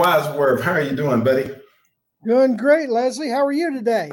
[0.00, 1.50] Dave Wadsworth, how are you doing, buddy?
[2.24, 3.28] Doing great, Leslie.
[3.28, 4.10] How are you today?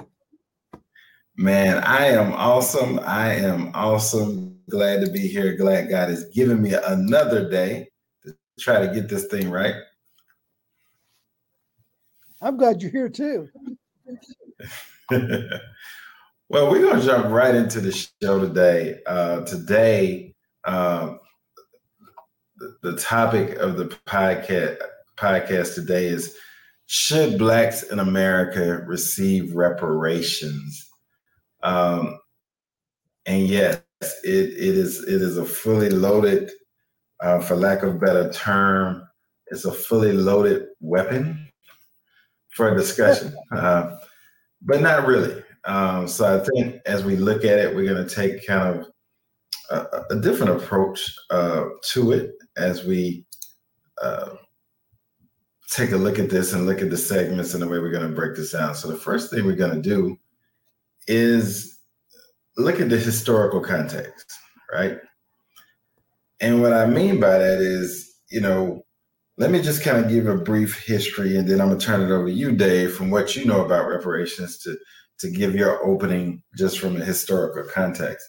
[1.38, 3.00] Man, I am awesome.
[3.00, 4.59] I am awesome.
[4.70, 5.55] Glad to be here.
[5.55, 7.88] Glad God has given me another day
[8.26, 9.76] to try to get this thing right.
[12.42, 13.48] I'm glad you're here too.
[16.50, 19.00] well, we're going to jump right into the show today.
[19.08, 21.16] Uh, today, uh,
[22.58, 24.80] the, the topic of the podcast
[25.17, 26.35] podcast today is
[26.88, 30.88] should blacks in America receive reparations?
[31.63, 32.17] Um,
[33.25, 36.50] and yes, it, it is it is a fully loaded,
[37.22, 39.08] uh, for lack of a better term,
[39.47, 41.47] it's a fully loaded weapon
[42.49, 43.97] for discussion, uh,
[44.61, 45.44] but not really.
[45.66, 48.88] Um, so I think as we look at it, we're going to take kind of
[49.70, 53.25] a, a different approach uh, to it as we
[54.02, 54.30] uh,
[55.70, 58.08] take a look at this and look at the segments and the way we're going
[58.08, 58.73] to break this down.
[58.73, 60.18] So the first thing we're going to do
[61.08, 61.80] is
[62.58, 64.32] look at the historical context,
[64.72, 64.98] right?
[66.40, 68.84] And what I mean by that is, you know,
[69.38, 72.02] let me just kind of give a brief history and then I'm going to turn
[72.02, 74.78] it over to you, Dave, from what you know about reparations to,
[75.20, 78.28] to give your opening just from a historical context.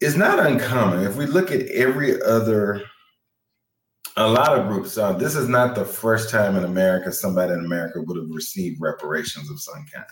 [0.00, 1.04] It's not uncommon.
[1.04, 2.82] If we look at every other
[4.16, 4.96] a lot of groups.
[4.96, 8.80] Uh, this is not the first time in America somebody in America would have received
[8.80, 10.06] reparations of some kind.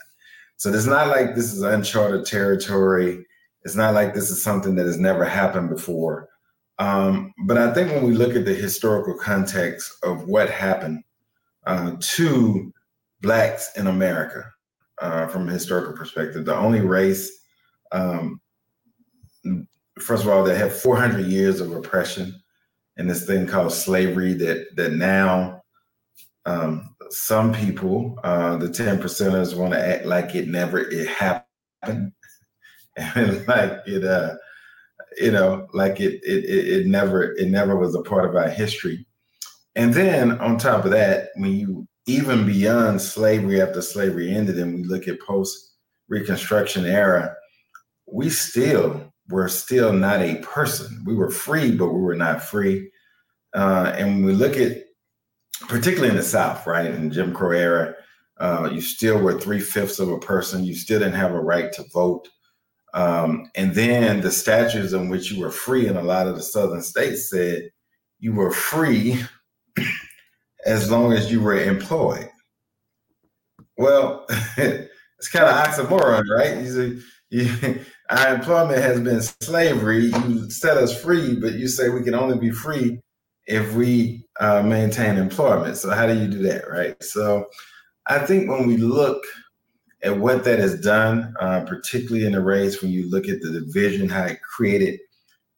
[0.56, 3.25] So it's not like this is uncharted territory.
[3.64, 6.28] It's not like this is something that has never happened before.
[6.78, 11.05] Um, but I think when we look at the historical context of what happened
[11.67, 12.73] uh, to
[13.20, 14.45] blacks in America
[15.01, 17.30] uh, from a historical perspective, the only race,
[17.92, 18.41] um,
[20.01, 22.42] first of all, that had 400 years of oppression
[22.97, 25.63] and this thing called slavery that that now
[26.45, 32.13] um, some people, uh, the ten percenters, want to act like it never it happened,
[32.97, 34.35] and like it, uh,
[35.19, 39.07] you know, like it, it it never it never was a part of our history.
[39.74, 44.74] And then on top of that, when you even beyond slavery after slavery ended, and
[44.74, 45.70] we look at post
[46.09, 47.35] Reconstruction era,
[48.07, 51.02] we still were still not a person.
[51.04, 52.90] We were free, but we were not free.
[53.54, 54.84] Uh, and when we look at,
[55.68, 57.94] particularly in the South, right, in Jim Crow era,
[58.38, 60.64] uh, you still were three fifths of a person.
[60.64, 62.28] You still didn't have a right to vote.
[62.94, 66.42] Um, and then the statutes in which you were free in a lot of the
[66.42, 67.70] southern states said
[68.18, 69.24] you were free
[70.66, 72.28] as long as you were employed.
[73.78, 74.26] Well,
[74.56, 76.58] it's kind of oxymoron, right?
[76.58, 77.80] You say, you,
[78.12, 80.06] our employment has been slavery.
[80.06, 83.00] You set us free, but you say we can only be free
[83.46, 85.78] if we uh, maintain employment.
[85.78, 87.02] So how do you do that, right?
[87.02, 87.46] So
[88.06, 89.24] I think when we look
[90.02, 93.50] at what that has done, uh, particularly in the race, when you look at the
[93.50, 95.00] division, how it created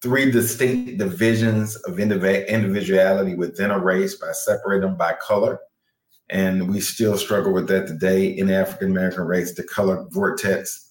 [0.00, 5.59] three distinct divisions of individuality within a race by separating them by color.
[6.31, 10.84] And we still struggle with that today in African American race, the color vortex,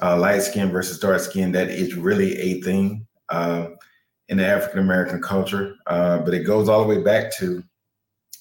[0.00, 3.06] uh, light skin versus dark skin, that is really a thing.
[3.28, 3.68] Uh,
[4.28, 7.62] in the African American culture, uh, but it goes all the way back to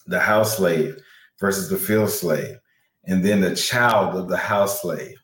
[0.06, 0.98] the house slave
[1.38, 2.58] versus the field slave,
[3.06, 5.18] and then the child of the house slave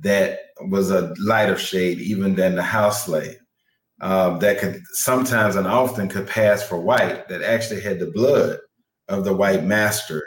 [0.00, 3.38] that was a lighter shade even than the house slave
[4.00, 8.58] uh, that could sometimes and often could pass for white that actually had the blood
[9.08, 10.22] of the white master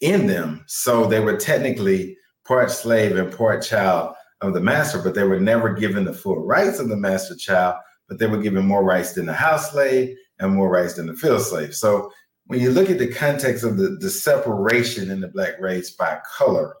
[0.00, 0.64] in them.
[0.66, 5.40] So they were technically part slave and part child of the master, but they were
[5.40, 7.76] never given the full rights of the master child
[8.10, 11.14] but they were given more rights than the house slave and more rights than the
[11.14, 11.74] field slave.
[11.74, 12.12] So
[12.46, 16.18] when you look at the context of the, the separation in the black race by
[16.36, 16.74] color,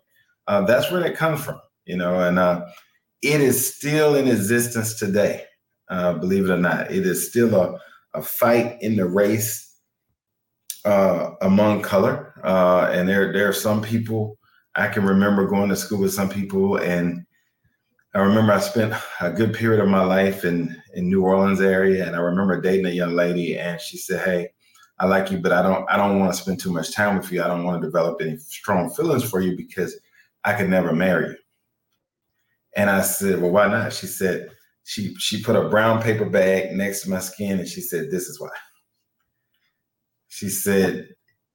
[0.48, 2.66] uh, that's where it comes from, you know, and uh,
[3.22, 5.44] it is still in existence today,
[5.88, 6.90] uh, believe it or not.
[6.90, 7.78] It is still a,
[8.14, 9.72] a fight in the race
[10.84, 12.34] uh, among color.
[12.42, 14.36] Uh, and there, there are some people,
[14.74, 17.24] I can remember going to school with some people and
[18.14, 22.06] I remember I spent a good period of my life in in New Orleans area,
[22.06, 24.48] and I remember dating a young lady, and she said, "Hey,
[24.98, 27.30] I like you, but I don't I don't want to spend too much time with
[27.30, 27.42] you.
[27.42, 29.98] I don't want to develop any strong feelings for you because
[30.44, 31.36] I could never marry you."
[32.76, 34.50] And I said, "Well, why not?" She said
[34.84, 38.26] she she put a brown paper bag next to my skin, and she said, "This
[38.28, 38.50] is why."
[40.28, 41.08] She said,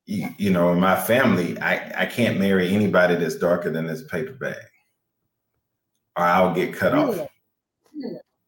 [0.06, 4.34] "You, know, in my family, I I can't marry anybody that's darker than this paper
[4.34, 4.56] bag."
[6.18, 7.28] Or I'll get cut off.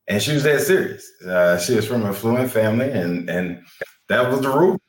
[0.08, 1.10] And she was that serious.
[1.22, 3.64] Uh, she was from a fluent family, and and
[4.10, 4.80] that was the rule.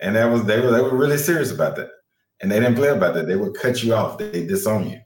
[0.00, 1.88] and that was they were they were really serious about that,
[2.40, 3.26] and they didn't play about that.
[3.26, 4.18] They would cut you off.
[4.18, 5.00] They disown you,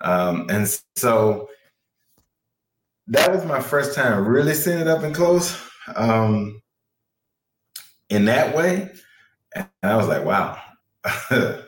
[0.00, 1.48] um, and so
[3.08, 5.60] that was my first time really seeing it up and close
[5.96, 6.60] um,
[8.08, 8.90] in that way,
[9.54, 10.60] and I was like, wow,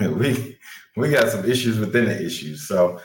[0.00, 0.58] we
[0.96, 2.68] we got some issues within the issues.
[2.68, 3.00] So,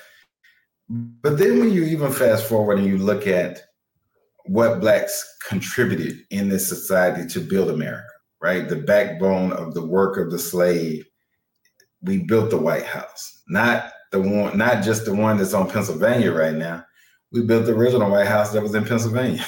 [0.90, 3.62] but then when you even fast forward and you look at
[4.46, 8.08] what blacks contributed in this society to build America,
[8.42, 8.70] right?
[8.70, 11.06] The backbone of the work of the slave.
[12.02, 16.32] We built the White House, not the one, not just the one that's on Pennsylvania
[16.32, 16.86] right now.
[17.32, 19.44] We built the original White House that was in Pennsylvania.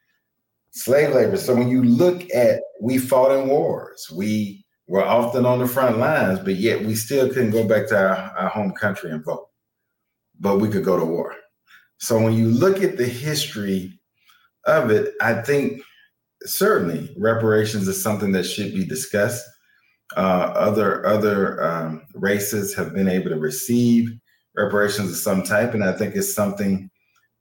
[0.70, 1.36] Slave labor.
[1.36, 4.10] So when you look at, we fought in wars.
[4.10, 7.98] We were often on the front lines, but yet we still couldn't go back to
[7.98, 9.48] our, our home country and vote.
[10.40, 11.34] But we could go to war.
[11.98, 14.00] So when you look at the history
[14.66, 15.82] of it, I think
[16.42, 19.44] certainly reparations is something that should be discussed.
[20.16, 24.10] Uh, other other um, races have been able to receive
[24.56, 26.90] reparations of some type, and I think it's something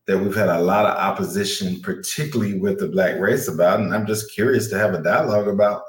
[0.08, 3.80] that we've had a lot of opposition, particularly with the black race, about.
[3.80, 5.84] And I'm just curious to have a dialogue about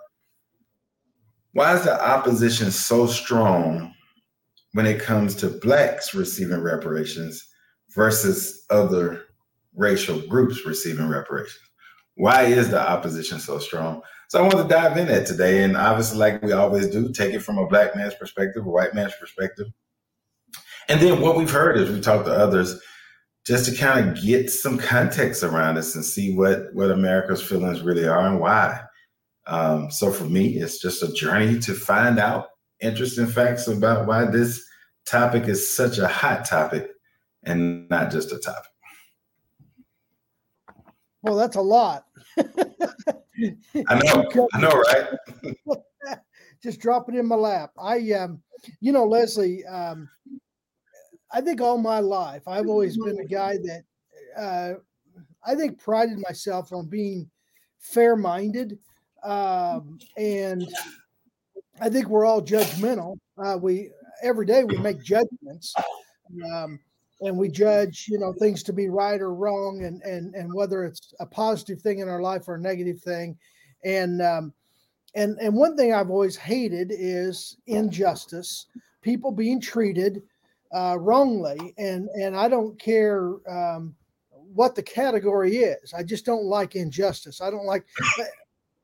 [1.53, 3.95] why is the opposition so strong
[4.73, 7.47] when it comes to blacks receiving reparations
[7.95, 9.25] versus other
[9.75, 11.61] racial groups receiving reparations.
[12.15, 14.03] Why is the opposition so strong?
[14.29, 15.63] So I want to dive in that today.
[15.63, 18.95] And obviously, like we always do, take it from a black man's perspective, a white
[18.95, 19.67] man's perspective.
[20.89, 22.81] And then what we've heard is we talk to others
[23.47, 27.83] just to kind of get some context around this and see what, what America's feelings
[27.83, 28.81] really are and why.
[29.47, 32.49] Um, so for me, it's just a journey to find out
[32.83, 34.67] interesting facts about why this
[35.07, 36.91] topic is such a hot topic
[37.45, 38.71] and not just a topic.
[41.23, 42.05] Well, that's a lot.
[42.39, 44.49] I know.
[44.53, 45.07] I know, right?
[46.63, 47.71] Just drop it in my lap.
[47.81, 48.41] I, um,
[48.81, 50.09] you know, Leslie, um,
[51.33, 53.83] I think all my life I've always been a guy that
[54.37, 54.75] uh,
[55.45, 57.29] I think prided myself on being
[57.81, 58.79] fair-minded,
[59.25, 60.69] um, and
[61.83, 63.19] I think we're all judgmental.
[63.37, 63.91] Uh, we
[64.23, 65.75] every day we make judgments.
[66.55, 66.79] Um,
[67.23, 70.85] and we judge you know things to be right or wrong and and and whether
[70.85, 73.37] it's a positive thing in our life or a negative thing
[73.85, 74.53] and um
[75.15, 78.67] and and one thing i've always hated is injustice
[79.01, 80.23] people being treated
[80.75, 83.95] uh, wrongly and and i don't care um,
[84.55, 87.85] what the category is i just don't like injustice i don't like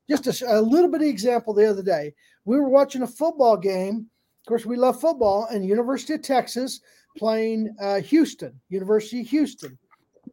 [0.09, 2.13] just a, a little bit of example the other day
[2.49, 4.07] we were watching a football game
[4.41, 6.81] of course we love football and university of texas
[7.17, 9.77] playing uh, Houston, University of Houston.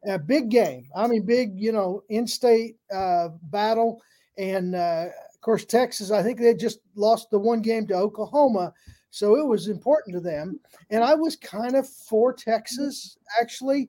[0.07, 0.89] A big game.
[0.95, 4.01] I mean, big, you know, in state uh, battle.
[4.39, 8.73] And uh, of course, Texas, I think they just lost the one game to Oklahoma.
[9.11, 10.61] So it was important to them.
[10.91, 13.89] And I was kind of for Texas, actually.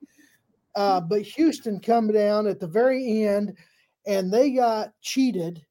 [0.74, 3.56] Uh, but Houston come down at the very end
[4.06, 5.64] and they got cheated,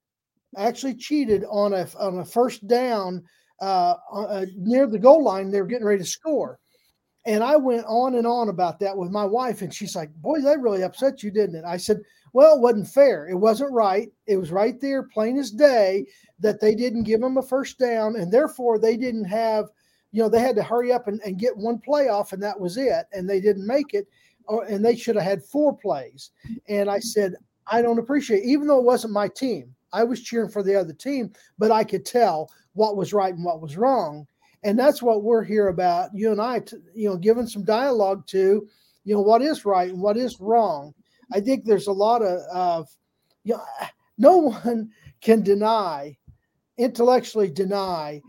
[0.57, 3.23] actually cheated on a, on a first down
[3.61, 5.51] uh, uh, near the goal line.
[5.51, 6.59] They were getting ready to score.
[7.25, 9.61] And I went on and on about that with my wife.
[9.61, 11.65] And she's like, Boy, that really upset you, didn't it?
[11.65, 11.99] I said,
[12.31, 13.27] Well, it wasn't fair.
[13.27, 14.09] It wasn't right.
[14.27, 16.05] It was right there, plain as day,
[16.39, 18.15] that they didn't give them a first down.
[18.15, 19.65] And therefore, they didn't have,
[20.13, 22.57] you know, they had to hurry up and, and get one play off, and that
[22.57, 23.05] was it.
[23.11, 24.07] And they didn't make it.
[24.47, 26.31] Or, and they should have had four plays.
[26.69, 27.33] And I said,
[27.69, 30.93] I don't appreciate, even though it wasn't my team, I was cheering for the other
[30.93, 34.27] team, but I could tell what was right and what was wrong.
[34.63, 36.61] And that's what we're here about you and i
[36.93, 38.67] you know giving some dialogue to
[39.03, 40.93] you know what is right and what is wrong.
[41.31, 42.89] I think there's a lot of, of
[43.43, 43.63] you know
[44.17, 44.89] no one
[45.21, 46.17] can deny
[46.77, 48.21] intellectually deny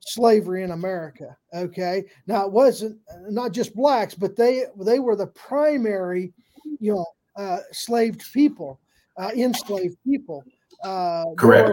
[0.00, 2.04] slavery in america okay?
[2.26, 6.32] Now it wasn't not just blacks but they they were the primary
[6.78, 7.06] you know
[7.36, 8.80] uh, slaved people
[9.18, 10.44] uh, enslaved people
[10.84, 11.70] uh, correct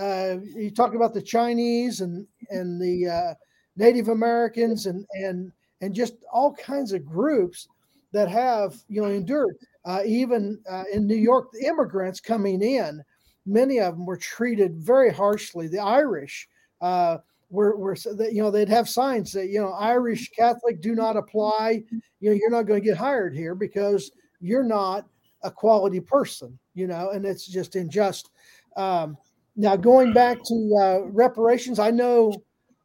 [0.00, 3.34] uh, you talk about the Chinese and and the uh,
[3.76, 7.68] Native Americans and and and just all kinds of groups
[8.12, 9.56] that have you know endured.
[9.84, 13.02] Uh, even uh, in New York, the immigrants coming in,
[13.44, 15.68] many of them were treated very harshly.
[15.68, 16.48] The Irish
[16.80, 17.18] uh,
[17.50, 17.96] were were
[18.30, 21.84] you know they'd have signs that you know Irish Catholic do not apply.
[22.20, 24.10] You know you're not going to get hired here because
[24.40, 25.06] you're not
[25.44, 26.58] a quality person.
[26.74, 28.30] You know, and it's just unjust.
[28.76, 29.16] Um,
[29.56, 32.34] now, going back to uh, reparations, I know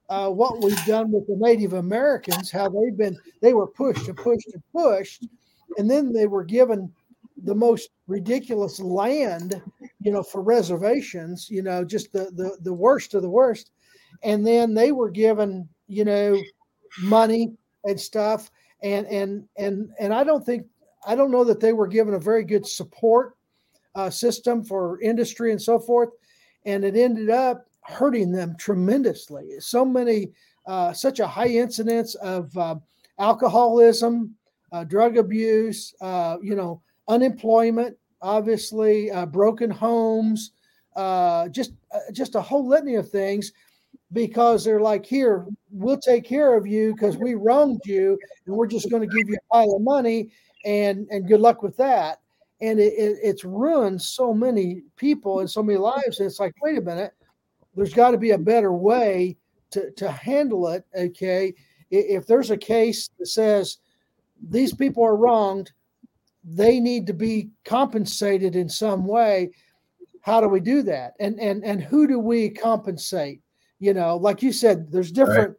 [0.10, 4.18] uh, what we've done with the Native Americans, how they've been, they were pushed and
[4.18, 5.25] pushed and pushed,
[5.78, 6.92] and then they were given
[7.44, 9.62] the most ridiculous land,
[10.01, 13.72] you know, for reservations, you know, just the the the worst of the worst.
[14.24, 16.38] And then they were given, you know,
[17.01, 17.54] money
[17.86, 18.51] and stuff.
[18.82, 20.66] And and and and I don't think
[21.06, 23.36] I don't know that they were given a very good support
[23.96, 26.10] uh, system for industry and so forth.
[26.65, 29.60] And it ended up hurting them tremendously.
[29.60, 30.32] So many,
[30.68, 32.75] uh, such a high incidence of uh,
[33.18, 34.36] alcoholism,
[34.72, 40.51] uh, drug abuse, uh, you know, unemployment, obviously, uh, broken homes,
[41.51, 41.74] just
[42.12, 43.51] just a whole litany of things
[44.12, 48.68] because they're like, here, we'll take care of you because we wronged you, and we're
[48.68, 50.29] just going to give you a pile of money,
[50.66, 52.20] and and good luck with that.
[52.62, 56.20] And it, it, it's ruined so many people and so many lives.
[56.20, 57.13] And it's like, wait a minute,
[57.75, 59.38] there's got to be a better way
[59.72, 60.86] to to handle it.
[60.96, 61.54] Okay,
[61.92, 63.78] if there's a case that says
[64.50, 65.72] these people are wronged,
[66.44, 69.51] they need to be compensated in some way.
[70.22, 71.13] How do we do that?
[71.20, 73.42] And and and who do we compensate?
[73.80, 75.56] You know, like you said, there's different.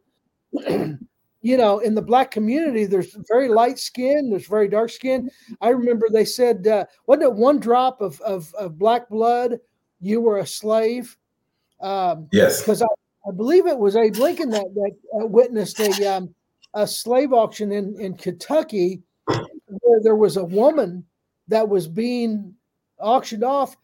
[0.53, 0.97] Right.
[1.41, 5.29] You know, in the black community, there's very light skin, there's very dark skin.
[5.59, 9.59] I remember they said, uh, wasn't it one drop of, of, of black blood,
[9.99, 11.17] you were a slave?
[11.81, 12.59] Um, yes.
[12.59, 12.87] Because I,
[13.27, 16.33] I believe it was Abe Lincoln that, that uh, witnessed a, um,
[16.75, 21.03] a slave auction in, in Kentucky where there was a woman
[21.47, 22.53] that was being
[22.99, 23.75] auctioned off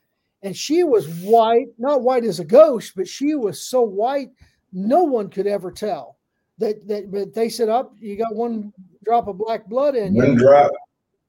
[0.44, 4.30] and she was white, not white as a ghost, but she was so white
[4.72, 6.17] no one could ever tell.
[6.60, 8.74] That that but they said up, you got one
[9.06, 10.40] drop of black blood in one you.
[10.40, 10.72] drop,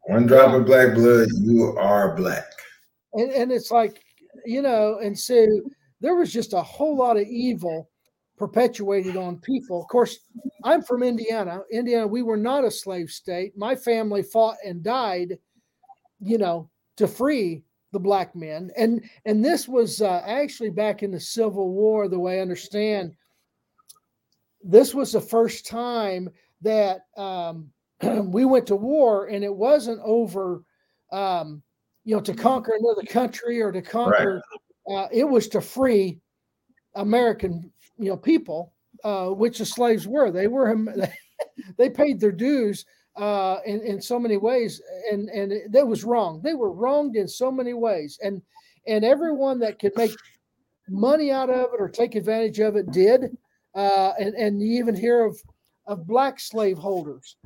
[0.02, 2.46] one drop of black blood, you are black.
[3.14, 4.02] And and it's like,
[4.46, 5.46] you know, and so
[6.00, 7.90] there was just a whole lot of evil
[8.38, 9.82] perpetuated on people.
[9.82, 10.20] Of course,
[10.64, 11.60] I'm from Indiana.
[11.70, 13.52] Indiana, we were not a slave state.
[13.56, 15.38] My family fought and died,
[16.20, 18.70] you know, to free the black men.
[18.76, 23.14] And and this was uh, actually back in the Civil War, the way I understand.
[24.68, 26.28] This was the first time
[26.60, 27.70] that um,
[28.02, 30.62] we went to war, and it wasn't over,
[31.10, 31.62] um,
[32.04, 34.42] you know, to conquer another country or to conquer.
[34.86, 34.94] Right.
[34.94, 36.20] Uh, it was to free
[36.94, 40.30] American you know people, uh, which the slaves were.
[40.30, 40.76] They were
[41.78, 42.84] they paid their dues
[43.16, 46.42] uh, in in so many ways, and and that was wrong.
[46.42, 48.42] They were wronged in so many ways, and
[48.86, 50.12] and everyone that could make
[50.88, 53.36] money out of it or take advantage of it did.
[53.74, 55.38] Uh, and and you even hear of
[55.86, 57.36] of black slave holders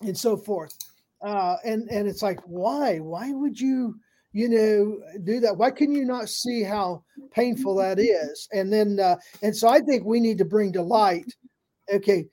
[0.00, 0.76] and so forth.
[1.22, 2.98] Uh, and and it's like why?
[2.98, 3.96] Why would you
[4.32, 5.56] you know do that?
[5.56, 8.48] Why can you not see how painful that is?
[8.52, 11.32] And then uh, and so i think we need to bring to light
[11.92, 12.26] okay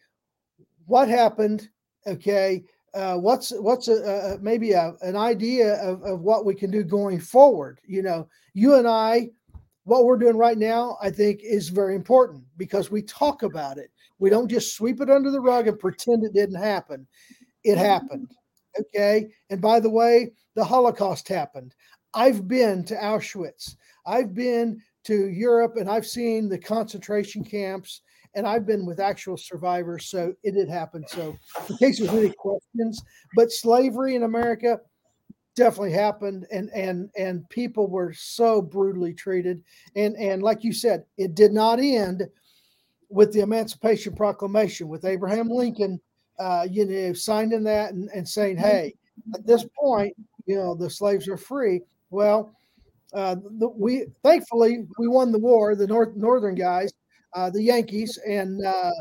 [0.85, 1.69] what happened
[2.07, 2.63] okay?
[2.93, 6.83] Uh, what's what's a, a maybe a, an idea of, of what we can do
[6.83, 7.79] going forward?
[7.85, 9.29] You know you and i
[9.83, 13.91] what we're doing right now i think is very important because we talk about it
[14.19, 17.07] we don't just sweep it under the rug and pretend it didn't happen
[17.63, 17.83] it mm-hmm.
[17.83, 18.31] happened
[18.79, 21.73] okay and by the way the holocaust happened
[22.13, 23.75] I've been to Auschwitz.
[24.05, 28.01] I've been to Europe and I've seen the concentration camps
[28.35, 30.07] and I've been with actual survivors.
[30.07, 31.03] So it did happen.
[31.07, 31.35] So
[31.69, 33.01] in case there's any questions,
[33.35, 34.79] but slavery in America
[35.55, 39.63] definitely happened and and and people were so brutally treated.
[39.95, 42.27] And and like you said, it did not end
[43.09, 45.99] with the Emancipation Proclamation with Abraham Lincoln
[46.41, 48.95] uh, you know, signing that and, and saying, hey,
[49.35, 50.13] at this point,
[50.47, 51.81] you know, the slaves are free.
[52.09, 52.55] Well,
[53.13, 56.91] uh, the, we thankfully we won the war, the North Northern guys,
[57.35, 58.91] uh, the Yankees, and uh,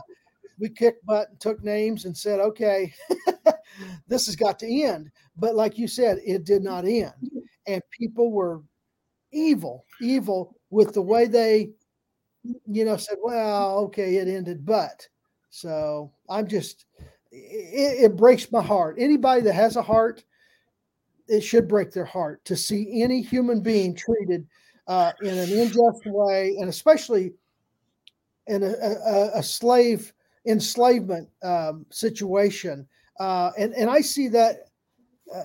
[0.59, 2.92] we kicked butt and took names and said, okay,
[4.09, 5.11] this has got to end.
[5.41, 7.13] But like you said, it did not end,
[7.67, 8.63] and people were
[9.33, 11.71] evil, evil with the way they,
[12.45, 15.09] you know, said, well, okay, it ended, but.
[15.51, 16.87] So I'm just,
[17.33, 18.97] it, it breaks my heart.
[18.99, 20.25] Anybody that has a heart
[21.31, 24.47] it should break their heart to see any human being treated
[24.89, 27.33] uh, in an unjust way, and especially
[28.49, 30.13] in a, a, a slave
[30.47, 32.87] enslavement um, situation.
[33.21, 34.70] Uh, and and I see that
[35.35, 35.43] uh,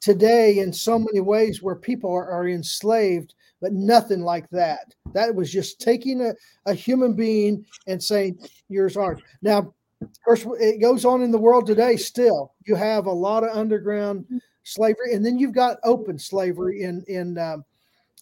[0.00, 4.94] today in so many ways where people are, are, enslaved, but nothing like that.
[5.12, 6.34] That was just taking a,
[6.66, 11.38] a human being and saying, "Yours aren't." Now, of course, it goes on in the
[11.38, 11.96] world today.
[11.96, 14.26] Still, you have a lot of underground
[14.62, 17.64] slavery, and then you've got open slavery in in um,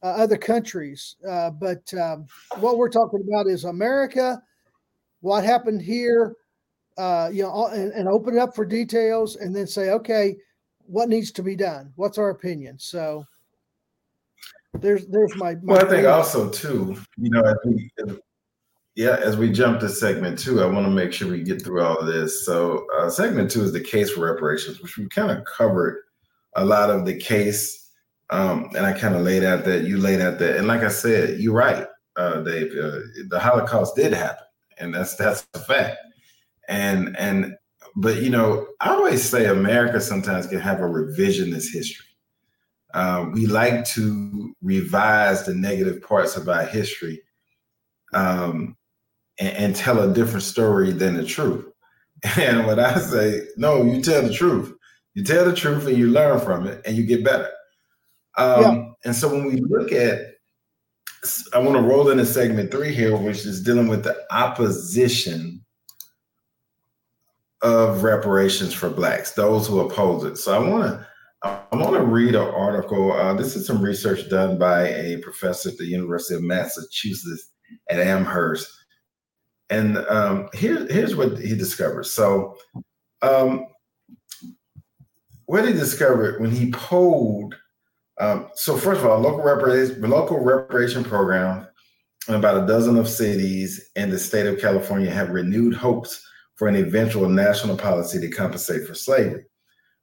[0.03, 1.17] uh, other countries.
[1.29, 2.27] Uh, but um,
[2.59, 4.41] what we're talking about is America.
[5.21, 6.35] What happened here?
[6.97, 10.35] Uh, you know, and, and, open it up for details, and then say, okay,
[10.89, 11.93] what needs to be done?
[11.97, 12.79] What's our opinion?
[12.79, 13.27] So
[14.75, 17.91] there's there's my, my well, I think also too, you know, as we,
[18.95, 21.83] yeah, as we jump to segment two, I want to make sure we get through
[21.83, 22.45] all of this.
[22.45, 26.03] So uh, segment two is the case for reparations, which we kind of covered
[26.55, 27.91] a lot of the case,
[28.31, 30.89] um, and I kind of laid out that you laid out that, and like I
[30.89, 32.73] said, you're right, uh, Dave.
[32.73, 34.45] Uh, the Holocaust did happen,
[34.79, 35.99] and that's that's a fact.
[36.69, 37.55] And and
[37.97, 42.07] but you know, I always say America sometimes can have a revisionist history.
[42.93, 47.23] Uh, we like to revise the negative parts of our history
[48.13, 48.77] um,
[49.39, 51.67] and, and, tell a different story than the truth.
[52.39, 54.73] And what I say, no, you tell the truth.
[55.15, 57.51] You tell the truth and you learn from it and you get better.
[58.39, 58.85] Um, yeah.
[59.05, 60.21] And so when we look at,
[61.53, 65.66] I want to roll into segment three here, which is dealing with the opposition
[67.63, 70.37] of reparations for blacks, those who oppose it.
[70.37, 71.07] So I want to
[71.43, 73.13] I want to read an article.
[73.13, 77.53] Uh, this is some research done by a professor at the University of Massachusetts
[77.89, 78.69] at Amherst,
[79.71, 82.05] and um, here, here's what he discovered.
[82.05, 82.57] So,
[83.23, 83.67] um,
[85.47, 87.55] what he discovered when he polled.
[88.19, 91.67] Um, so, first of all, local reparation, local reparation program
[92.29, 96.26] in about a dozen of cities in the state of California have renewed hopes
[96.57, 99.45] for an eventual national policy to compensate for slavery.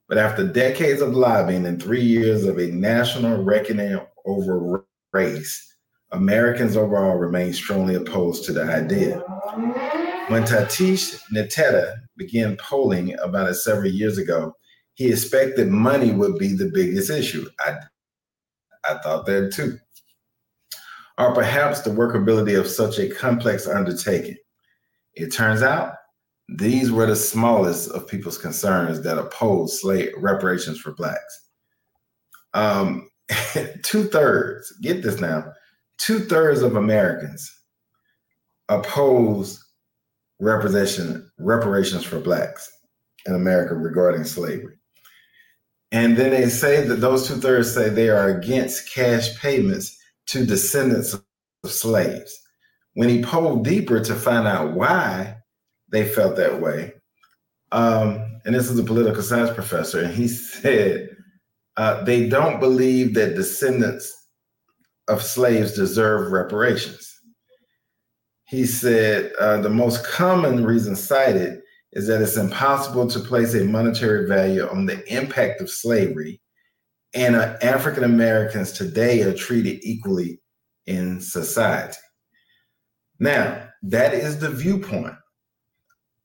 [0.08, 5.76] But after decades of lobbying and three years of a national reckoning over race,
[6.12, 9.18] Americans overall remain strongly opposed to the idea.
[10.28, 14.54] When Tatishe Nteta began polling about it several years ago,
[14.94, 17.48] he expected money would be the biggest issue.
[17.60, 17.78] I,
[18.88, 19.78] I thought that too.
[21.18, 24.36] Or perhaps the workability of such a complex undertaking.
[25.14, 25.94] It turns out
[26.48, 31.48] these were the smallest of people's concerns that opposed slave reparations for blacks.
[32.52, 33.08] Um,
[33.82, 35.52] two thirds, get this now,
[35.98, 37.50] two thirds of Americans
[38.68, 39.62] oppose
[40.40, 42.70] representation reparations for blacks
[43.26, 44.76] in America regarding slavery.
[45.92, 50.44] And then they say that those two thirds say they are against cash payments to
[50.44, 51.22] descendants of
[51.70, 52.36] slaves.
[52.94, 55.36] When he polled deeper to find out why,
[55.94, 56.92] they felt that way.
[57.72, 61.16] Um, and this is a political science professor, and he said
[61.76, 64.12] uh, they don't believe that descendants
[65.08, 67.10] of slaves deserve reparations.
[68.46, 71.60] He said uh, the most common reason cited
[71.92, 76.40] is that it's impossible to place a monetary value on the impact of slavery,
[77.14, 80.40] and uh, African Americans today are treated equally
[80.86, 81.96] in society.
[83.20, 85.14] Now, that is the viewpoint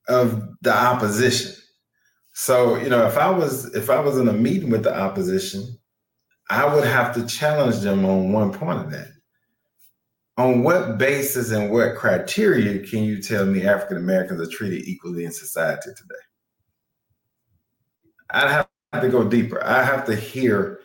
[0.10, 1.54] of the opposition.
[2.34, 5.78] So, you know, if I was if I was in a meeting with the opposition,
[6.50, 9.12] I would have to challenge them on one point of that.
[10.38, 15.26] On what basis and what criteria can you tell me African Americans are treated equally
[15.26, 16.15] in society today?
[18.32, 18.50] I'd
[18.93, 19.63] have to go deeper.
[19.63, 20.80] I have to hear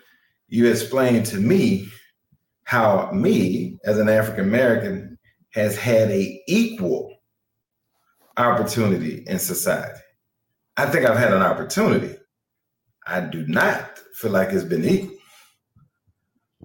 [0.49, 1.89] you explain to me
[2.65, 5.19] how me as an African American
[5.51, 7.14] has had a equal
[8.37, 10.01] opportunity in society.
[10.77, 12.17] I think I've had an opportunity.
[13.07, 15.17] I do not feel like it's been equal.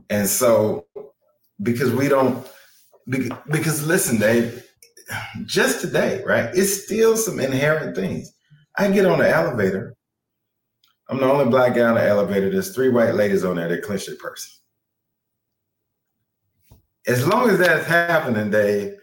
[0.09, 0.85] And so,
[1.61, 2.47] because we don't,
[3.07, 4.65] because listen, Dave,
[5.45, 6.49] just today, right?
[6.53, 8.31] It's still some inherent things.
[8.77, 9.95] I get on the elevator.
[11.09, 12.49] I'm the only black guy on the elevator.
[12.49, 14.61] There's three white ladies on there that clench their purse.
[17.07, 18.93] As long as that's happening, Dave,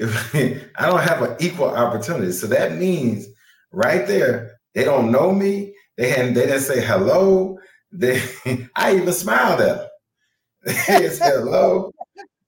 [0.32, 2.32] I don't have an equal opportunity.
[2.32, 3.26] So that means
[3.72, 5.74] right there, they don't know me.
[5.96, 7.58] They hadn't, they didn't say hello.
[7.92, 8.22] They
[8.76, 9.86] I even smiled at them.
[10.88, 11.92] They said hello.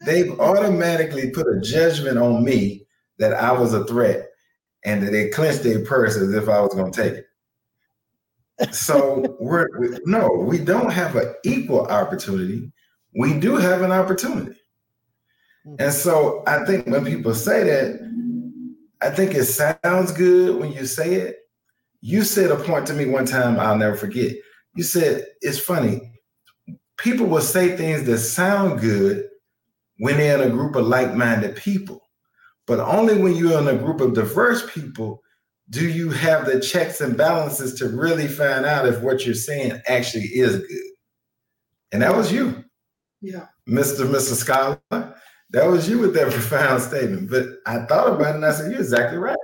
[0.04, 2.86] They've automatically put a judgment on me
[3.18, 4.28] that I was a threat
[4.84, 7.26] and that they clenched their purse as if I was going to take it.
[8.74, 12.72] So we're we, no, we don't have an equal opportunity.
[13.14, 14.56] We do have an opportunity.
[15.64, 15.90] And mm-hmm.
[15.90, 18.12] so I think when people say that,
[19.00, 21.38] I think it sounds good when you say it.
[22.00, 24.32] You said a point to me one time I'll never forget.
[24.74, 26.00] You said, it's funny.
[26.98, 29.28] People will say things that sound good
[29.98, 32.00] when they're in a group of like minded people.
[32.66, 35.22] But only when you're in a group of diverse people
[35.70, 39.80] do you have the checks and balances to really find out if what you're saying
[39.86, 40.92] actually is good.
[41.92, 42.62] And that was you.
[43.22, 43.46] Yeah.
[43.66, 44.06] Mr.
[44.06, 44.34] Mr.
[44.34, 45.11] Scholar.
[45.52, 47.30] That was you with that profound statement.
[47.30, 49.36] But I thought about it and I said, You're exactly right.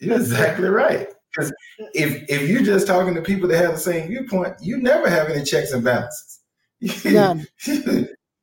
[0.00, 1.08] You're exactly right.
[1.30, 1.52] Because
[1.94, 5.28] if if you're just talking to people that have the same viewpoint, you never have
[5.28, 6.40] any checks and balances.
[7.04, 7.46] None.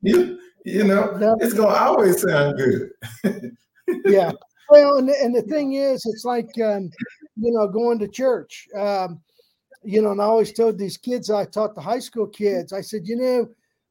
[0.01, 1.37] you, you know, None.
[1.41, 2.89] it's gonna always sound good.
[4.05, 4.31] yeah.
[4.69, 6.89] Well, and, and the thing is, it's like um,
[7.35, 8.67] you know, going to church.
[8.77, 9.21] Um,
[9.83, 12.79] you know, and I always told these kids I taught the high school kids, I
[12.79, 13.49] said, you know,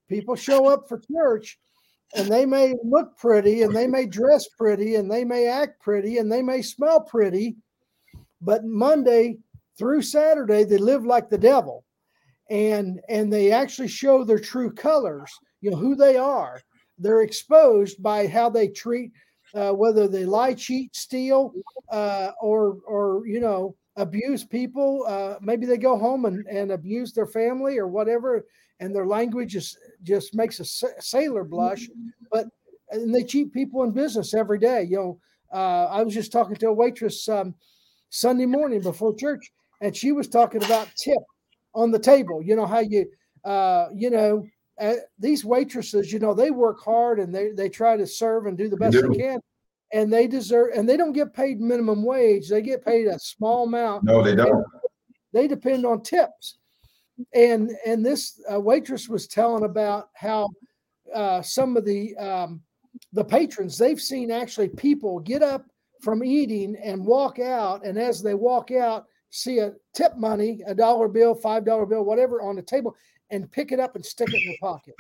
[0.09, 1.59] people show up for church
[2.15, 6.19] and they may look pretty and they may dress pretty and they may act pretty
[6.19, 7.57] and they may smell pretty,
[8.41, 9.39] but Monday
[9.79, 11.85] through Saturday they live like the devil.
[12.51, 16.61] And and they actually show their true colors, you know, who they are.
[16.99, 19.13] They're exposed by how they treat
[19.55, 21.53] uh, whether they lie, cheat, steal,
[21.91, 25.05] uh, or or you know abuse people.
[25.07, 28.47] Uh, maybe they go home and, and abuse their family or whatever,
[28.83, 30.65] and their language is just makes a
[31.01, 31.89] sailor blush.
[32.33, 32.49] But
[32.91, 34.83] and they cheat people in business every day.
[34.83, 35.21] You know,
[35.53, 37.55] uh, I was just talking to a waitress um,
[38.11, 41.23] Sunday morning before church, and she was talking about tip
[41.75, 42.43] on the table.
[42.43, 43.07] You know how you,
[43.45, 44.45] uh, you know,
[44.81, 48.59] uh, these waitresses, you know, they work hard and they they try to serve and
[48.59, 49.39] do the best they can,
[49.93, 52.49] and they deserve and they don't get paid minimum wage.
[52.49, 54.03] They get paid a small amount.
[54.03, 54.67] No, they don't.
[55.33, 56.59] They depend on tips
[57.35, 60.49] and and this uh, waitress was telling about how
[61.15, 62.61] uh, some of the um,
[63.13, 65.67] the patrons they've seen actually people get up
[66.01, 70.75] from eating and walk out, and as they walk out, see a tip money, a
[70.75, 72.95] dollar bill, five dollar bill, whatever, on the table,
[73.31, 74.95] and pick it up and stick it in their pocket.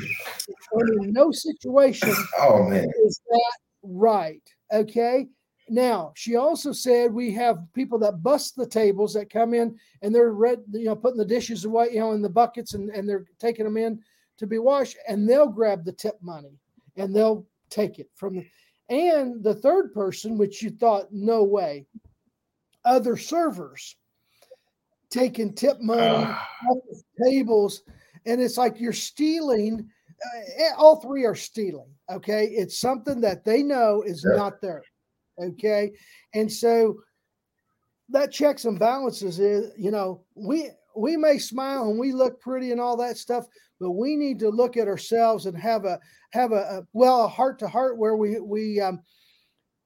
[0.72, 4.42] And in no situation oh man is that right.
[4.72, 5.26] Okay,
[5.68, 10.14] now, she also said we have people that bust the tables that come in and
[10.14, 13.08] they're red, you know, putting the dishes away, you know, in the buckets and, and
[13.08, 14.00] they're taking them in
[14.38, 16.58] to be washed and they'll grab the tip money
[16.96, 18.46] and they'll take it from the
[18.88, 21.86] and the third person, which you thought, no way,
[22.84, 23.96] other servers
[25.08, 26.38] taking tip money off
[26.90, 27.82] the tables.
[28.26, 29.88] And it's like you're stealing.
[30.60, 31.88] Uh, all three are stealing.
[32.10, 32.46] Okay.
[32.48, 34.36] It's something that they know is yeah.
[34.36, 34.82] not there.
[35.40, 35.92] Okay.
[36.34, 37.00] And so
[38.10, 42.70] that checks and balances is, you know, we we may smile and we look pretty
[42.70, 43.46] and all that stuff,
[43.80, 45.98] but we need to look at ourselves and have a
[46.32, 49.00] have a, a well a heart to heart where we we um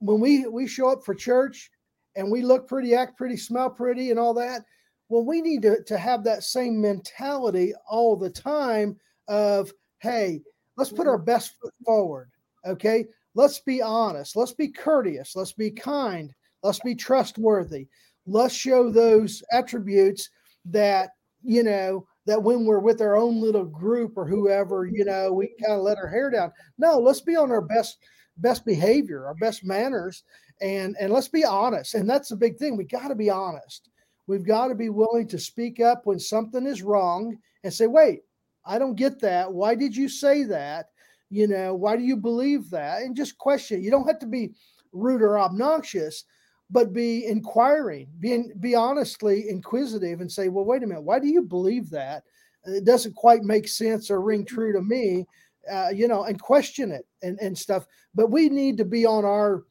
[0.01, 1.71] when we we show up for church
[2.17, 4.63] and we look pretty, act pretty, smell pretty, and all that.
[5.09, 8.97] Well, we need to to have that same mentality all the time
[9.29, 10.43] of hey,
[10.77, 12.31] let's put our best foot forward.
[12.67, 17.87] Okay, let's be honest, let's be courteous, let's be kind, let's be trustworthy.
[18.27, 20.31] Let's show those attributes
[20.65, 21.11] that,
[21.45, 25.55] you know, that when we're with our own little group or whoever, you know, we
[25.61, 26.51] kind of let our hair down.
[26.79, 27.99] No, let's be on our best
[28.39, 30.25] best behavior, our best manners,
[30.61, 31.95] and and let's be honest.
[31.95, 32.77] And that's the big thing.
[32.77, 33.91] We got to be honest.
[34.27, 38.23] We've got to be willing to speak up when something is wrong and say, "Wait,
[38.65, 39.53] I don't get that.
[39.53, 40.87] Why did you say that?"
[41.31, 43.03] You know why do you believe that?
[43.03, 44.53] And just question you don't have to be
[44.93, 46.25] rude or obnoxious
[46.71, 51.29] but be inquiring be, be honestly inquisitive and say well wait a minute why do
[51.29, 52.25] you believe that?
[52.65, 55.27] It doesn't quite make sense or ring true to me
[55.71, 57.87] uh, you know and question it and, and stuff.
[58.15, 59.65] But we need to be on our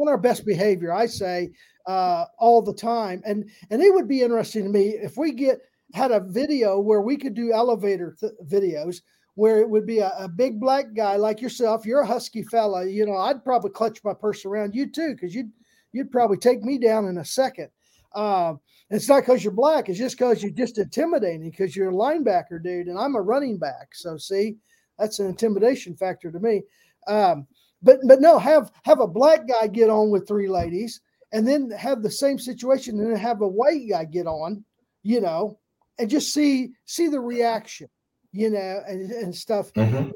[0.00, 1.50] on our best behavior i say
[1.86, 3.22] uh, all the time.
[3.24, 5.60] And and it would be interesting to me if we get
[5.92, 9.00] had a video where we could do elevator th- videos
[9.40, 11.86] where it would be a, a, big black guy like yourself.
[11.86, 12.84] You're a husky fella.
[12.84, 15.50] You know, I'd probably clutch my purse around you too, because you'd
[15.92, 17.70] you'd probably take me down in a second.
[18.14, 18.56] Uh,
[18.90, 21.48] it's not because you're black; it's just because you're just intimidating.
[21.48, 23.94] Because you're a linebacker, dude, and I'm a running back.
[23.94, 24.58] So see,
[24.98, 26.62] that's an intimidation factor to me.
[27.06, 27.46] Um,
[27.82, 31.00] but but no, have have a black guy get on with three ladies,
[31.32, 34.62] and then have the same situation, and then have a white guy get on,
[35.02, 35.58] you know,
[35.98, 37.88] and just see see the reaction
[38.32, 39.72] you know, and, and stuff.
[39.74, 40.10] Mm-hmm.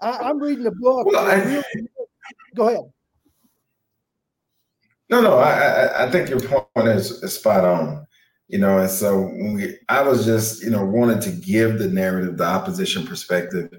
[0.00, 1.06] I, am reading a book.
[1.06, 1.88] Well, I, really,
[2.54, 2.92] go ahead.
[5.10, 8.06] No, no, I, I think your point is, is spot on.
[8.48, 11.88] You know, and so when we, I was just, you know, wanted to give the
[11.88, 13.70] narrative, the opposition perspective,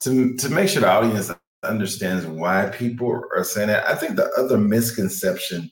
[0.00, 1.30] to to make sure the audience
[1.62, 3.86] understands why people are saying that.
[3.86, 5.70] I think the other misconception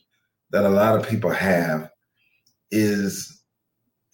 [0.50, 1.90] that a lot of people have
[2.70, 3.35] is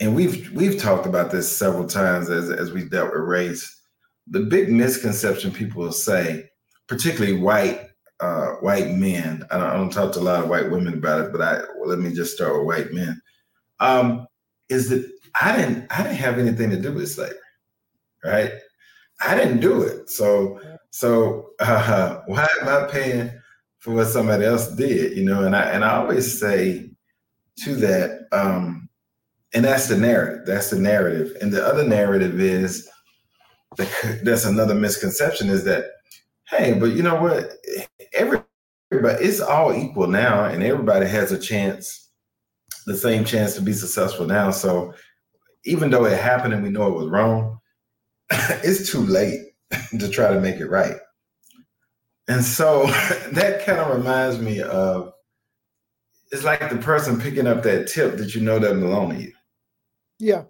[0.02, 3.80] and we've we've talked about this several times as as we dealt with race.
[4.26, 6.50] The big misconception people will say,
[6.88, 7.88] particularly white
[8.18, 9.44] uh, white men.
[9.50, 11.58] I don't, I don't, talk to a lot of white women about it, but I
[11.76, 13.20] well, let me just start with white men.
[13.78, 14.26] Um,
[14.68, 15.08] is that
[15.40, 17.36] I didn't I didn't have anything to do with slavery,
[18.24, 18.52] right?
[19.24, 20.60] I didn't do it, so
[20.90, 23.30] so uh, why am I paying
[23.78, 25.16] for what somebody else did?
[25.16, 26.90] You know, and I and I always say
[27.58, 28.26] to that.
[28.32, 28.81] Um,
[29.54, 30.46] and that's the narrative.
[30.46, 31.36] That's the narrative.
[31.40, 32.88] And the other narrative is
[34.22, 35.86] that's another misconception is that,
[36.48, 37.52] hey, but you know what?
[38.14, 42.10] Everybody, it's all equal now, and everybody has a chance,
[42.86, 44.50] the same chance to be successful now.
[44.50, 44.94] So
[45.64, 47.58] even though it happened and we know it was wrong,
[48.30, 49.40] it's too late
[49.98, 50.96] to try to make it right.
[52.28, 52.86] And so
[53.32, 55.12] that kind of reminds me of
[56.30, 59.32] it's like the person picking up that tip that you know doesn't belong to you.
[60.22, 60.44] Yeah.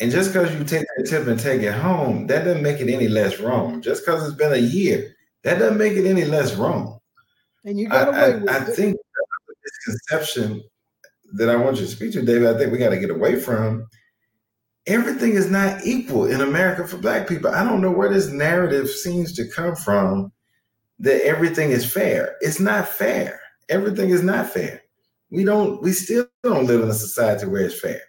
[0.00, 2.92] And just because you take that tip and take it home, that doesn't make it
[2.92, 3.80] any less wrong.
[3.80, 6.98] Just because it's been a year, that doesn't make it any less wrong.
[7.64, 10.64] And you got away I, with I, I think this conception
[11.34, 13.38] that I want you to speak to, David, I think we got to get away
[13.38, 13.86] from.
[14.88, 17.52] Everything is not equal in America for Black people.
[17.52, 20.32] I don't know where this narrative seems to come from
[20.98, 22.34] that everything is fair.
[22.40, 23.40] It's not fair.
[23.68, 24.82] Everything is not fair.
[25.30, 25.80] We don't.
[25.82, 28.00] We still don't live in a society where it's fair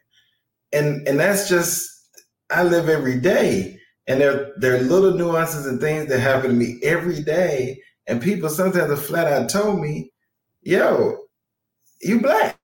[0.75, 1.89] and and that's just
[2.51, 6.55] I live every day, and there there are little nuances and things that happen to
[6.55, 10.11] me every day, and people sometimes have flat out told me,
[10.63, 11.17] "Yo,
[12.01, 12.57] you black."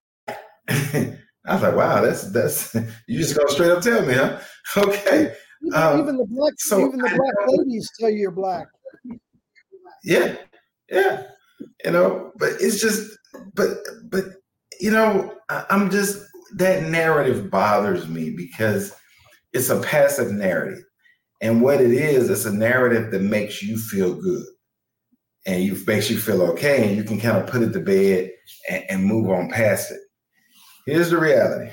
[0.69, 2.76] I was like, "Wow, that's that's
[3.08, 4.39] you just gonna straight up tell me, huh?"
[4.78, 5.36] Okay.
[5.65, 8.67] Even, um, even the black, so even the black ladies tell you you're black.
[10.04, 10.36] Yeah,
[10.89, 11.24] yeah,
[11.86, 13.17] you know, but it's just,
[13.56, 13.69] but
[14.06, 14.26] but
[14.80, 16.19] you know, I, I'm just
[16.56, 18.94] that narrative bothers me because
[19.54, 20.84] it's a passive narrative.
[21.42, 24.46] And what it is, it's a narrative that makes you feel good
[25.46, 28.32] and you makes you feel okay, and you can kind of put it to bed
[28.70, 30.00] and, and move on past it.
[30.86, 31.72] Here's the reality.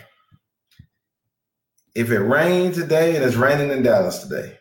[1.94, 4.56] If it rained today and it's raining in Dallas today,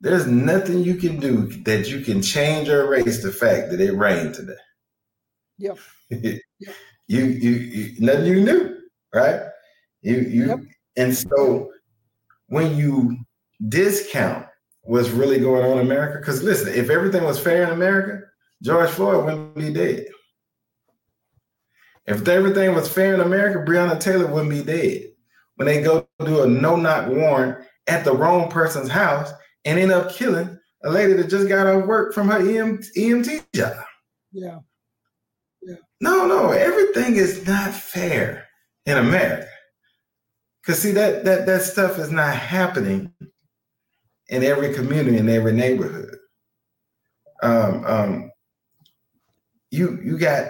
[0.00, 3.92] there's nothing you can do that you can change or erase the fact that it
[3.92, 4.52] rained today.
[5.58, 5.78] Yep.
[6.10, 6.40] you,
[7.06, 8.69] you, you, nothing you can do
[9.14, 9.42] right?
[10.02, 10.58] You you yep.
[10.96, 11.70] and so
[12.48, 13.18] when you
[13.68, 14.46] discount
[14.82, 18.26] what's really going on in America, because listen, if everything was fair in America,
[18.62, 20.06] George Floyd wouldn't be dead.
[22.06, 25.12] If everything was fair in America, Breonna Taylor wouldn't be dead.
[25.56, 29.30] When they go do a no-knock warrant at the wrong person's house
[29.64, 33.44] and end up killing a lady that just got off work from her EM, EMT
[33.54, 33.84] job.
[34.32, 34.58] Yeah.
[35.62, 35.76] Yeah.
[36.00, 38.46] No, no, everything is not fair
[38.90, 39.48] in America.
[40.62, 43.12] Because see that that that stuff is not happening
[44.28, 46.16] in every community, in every neighborhood.
[47.42, 48.30] Um, um,
[49.70, 50.48] you you got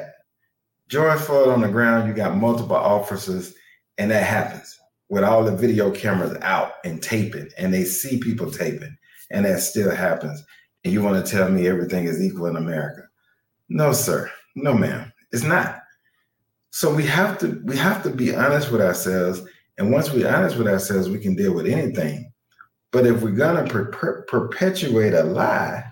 [0.89, 3.55] George Floyd on the ground, you got multiple officers,
[3.99, 4.77] and that happens
[5.09, 8.97] with all the video cameras out and taping, and they see people taping,
[9.31, 10.43] and that still happens.
[10.85, 13.03] And you want to tell me everything is equal in America?
[13.69, 14.31] No, sir.
[14.57, 15.13] No, ma'am.
[15.31, 15.80] It's not.
[16.71, 19.43] So we have to we have to be honest with ourselves,
[19.79, 22.33] and once we're honest with ourselves, we can deal with anything.
[22.93, 25.85] But if we're gonna per- per- perpetuate a lie,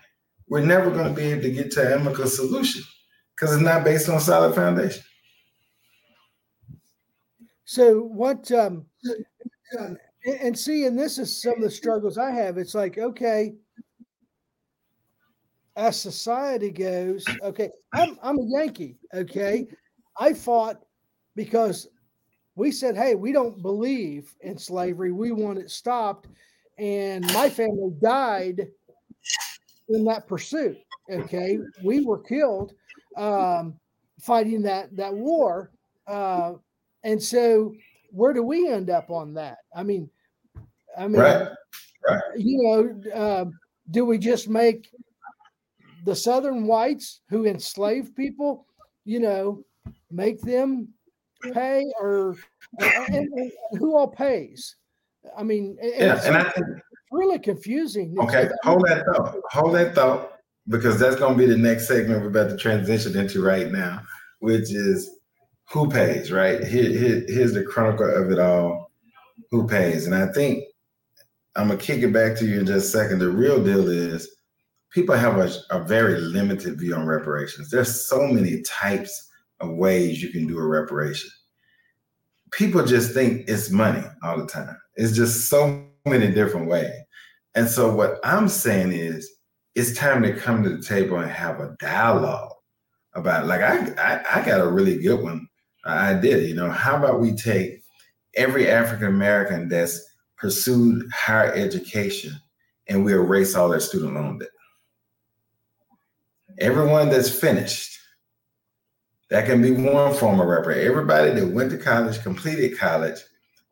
[0.48, 2.82] we're never gonna be able to get to an amicable solution
[3.34, 5.02] because it's not based on solid foundation.
[7.64, 8.50] So what?
[8.52, 8.86] Um,
[10.42, 12.56] and see, and this is some of the struggles I have.
[12.56, 13.54] It's like, okay,
[15.76, 19.66] as society goes, okay, I'm I'm a Yankee, okay,
[20.18, 20.83] I fought
[21.37, 21.88] because
[22.57, 25.12] we said, hey, we don't believe in slavery.
[25.12, 26.26] We want it stopped.
[26.76, 28.66] And my family died
[29.88, 30.78] in that pursuit.
[31.11, 31.59] Okay.
[31.85, 32.72] We were killed
[33.16, 33.78] um,
[34.20, 35.70] fighting that, that war.
[36.07, 36.54] Uh,
[37.04, 37.74] and so
[38.11, 39.59] where do we end up on that?
[39.74, 40.11] I mean,
[40.98, 41.48] I mean, right.
[42.09, 42.22] Right.
[42.37, 43.44] you know, uh,
[43.90, 44.90] do we just make
[46.04, 48.66] the Southern whites who enslaved people,
[49.04, 49.64] you know,
[50.10, 50.88] make them
[51.52, 52.36] pay or
[52.80, 54.76] and, and who all pays?
[55.36, 56.66] I mean, yeah, and I think
[57.12, 58.16] really confusing.
[58.18, 59.36] Okay, hold that thought.
[59.50, 60.32] Hold that thought
[60.68, 64.00] because that's going to be the next segment we're about to transition into right now,
[64.40, 65.10] which is
[65.70, 66.30] who pays.
[66.30, 68.90] Right here, here here's the chronicle of it all.
[69.50, 70.06] Who pays?
[70.06, 70.64] And I think
[71.56, 73.18] I'm gonna kick it back to you in just a second.
[73.18, 74.28] The real deal is
[74.90, 77.70] people have a, a very limited view on reparations.
[77.70, 79.27] There's so many types
[79.60, 81.30] of ways you can do a reparation.
[82.52, 84.76] People just think it's money all the time.
[84.96, 86.92] It's just so many different ways.
[87.54, 89.28] And so what I'm saying is
[89.74, 92.52] it's time to come to the table and have a dialogue
[93.14, 95.48] about like I I, I got a really good one.
[95.84, 97.82] I did, you know, how about we take
[98.34, 100.00] every African American that's
[100.36, 102.32] pursued higher education
[102.86, 104.48] and we erase all their student loan debt.
[106.58, 107.97] Everyone that's finished
[109.30, 110.88] That can be one form of reparation.
[110.88, 113.18] Everybody that went to college, completed college,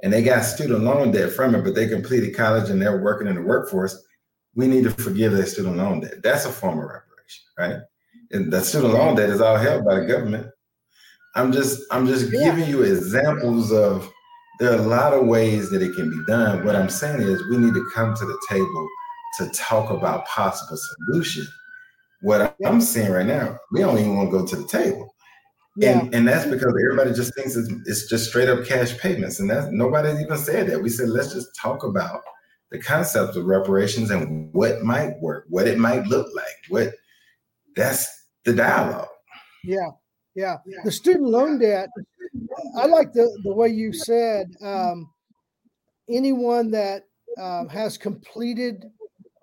[0.02, 3.26] and they got student loan debt from it, but they completed college and they're working
[3.26, 4.04] in the workforce,
[4.54, 6.22] we need to forgive their student loan debt.
[6.22, 7.76] That's a form of reparation, right?
[8.32, 10.48] And the student loan debt is all held by the government.
[11.34, 12.44] I'm just I'm just yeah.
[12.44, 14.10] giving you examples of
[14.58, 16.64] there are a lot of ways that it can be done.
[16.64, 18.88] What I'm saying is we need to come to the table
[19.38, 21.50] to talk about possible solutions.
[22.22, 25.14] What I'm seeing right now, we don't even want to go to the table.
[25.76, 26.00] Yeah.
[26.00, 29.40] And, and that's because everybody just thinks it's, it's just straight up cash payments.
[29.40, 30.82] And that's nobody even said that.
[30.82, 32.22] We said, let's just talk about
[32.70, 36.46] the concept of reparations and what might work, what it might look like.
[36.68, 36.94] What
[37.76, 38.08] that's
[38.44, 39.08] the dialogue.
[39.64, 39.90] Yeah.
[40.34, 40.56] Yeah.
[40.84, 41.88] The student loan debt,
[42.78, 45.10] I like the, the way you said um,
[46.10, 47.04] anyone that
[47.40, 48.84] um, has completed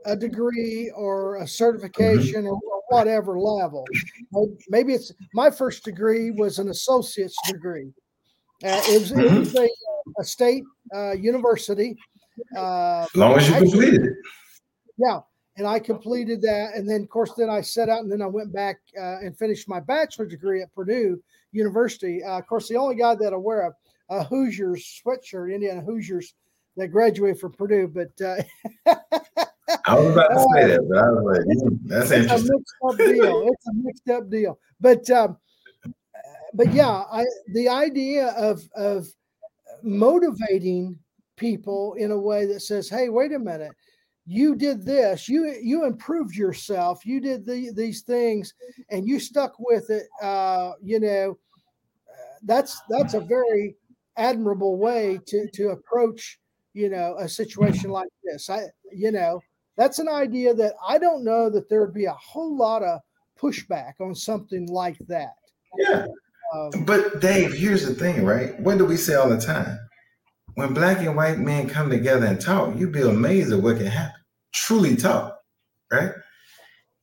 [0.06, 1.48] a degree or a mm-hmm.
[1.48, 2.54] certification mm-hmm.
[2.54, 3.86] or whatever level.
[4.70, 7.92] Maybe it's my first degree was an associate's degree.
[8.64, 9.36] Uh, it was, mm-hmm.
[9.36, 9.70] it was a,
[10.20, 10.64] a state
[10.96, 11.98] uh, university.
[12.58, 14.14] Uh, as long as you completed it.
[14.98, 15.20] Yeah.
[15.58, 16.76] And I completed that.
[16.76, 19.38] And then, of course, then I set out and then I went back uh, and
[19.38, 22.24] finished my bachelor degree at Purdue University.
[22.24, 26.34] Uh, of course, the only guy that I wear a, a Hoosiers sweatshirt, Indiana Hoosiers,
[26.78, 27.88] that graduated from Purdue.
[27.88, 28.96] But uh,
[29.86, 32.50] I was about to say that, but I was like, mm, that's it's interesting.
[32.50, 33.48] A mixed up deal.
[33.52, 34.60] It's a mixed up deal.
[34.80, 35.38] But um,
[36.54, 37.24] but yeah, I
[37.54, 39.08] the idea of of
[39.82, 41.00] motivating
[41.38, 43.72] people in a way that says, "Hey, wait a minute,
[44.26, 48.54] you did this, you you improved yourself, you did the, these things,
[48.90, 51.38] and you stuck with it." Uh, you know,
[52.44, 53.76] that's that's a very
[54.18, 56.38] admirable way to to approach
[56.74, 58.50] you know a situation like this.
[58.50, 59.42] I you know
[59.78, 63.00] that's an idea that I don't know that there would be a whole lot of
[63.40, 65.34] pushback on something like that.
[65.78, 66.08] Yeah.
[66.54, 68.60] Um, but Dave, here's the thing, right?
[68.60, 69.80] What do we say all the time?
[70.56, 73.88] When black and white men come together and talk, you'd be amazed at what can
[73.88, 74.22] happen.
[74.54, 75.36] Truly talk,
[75.92, 76.12] right?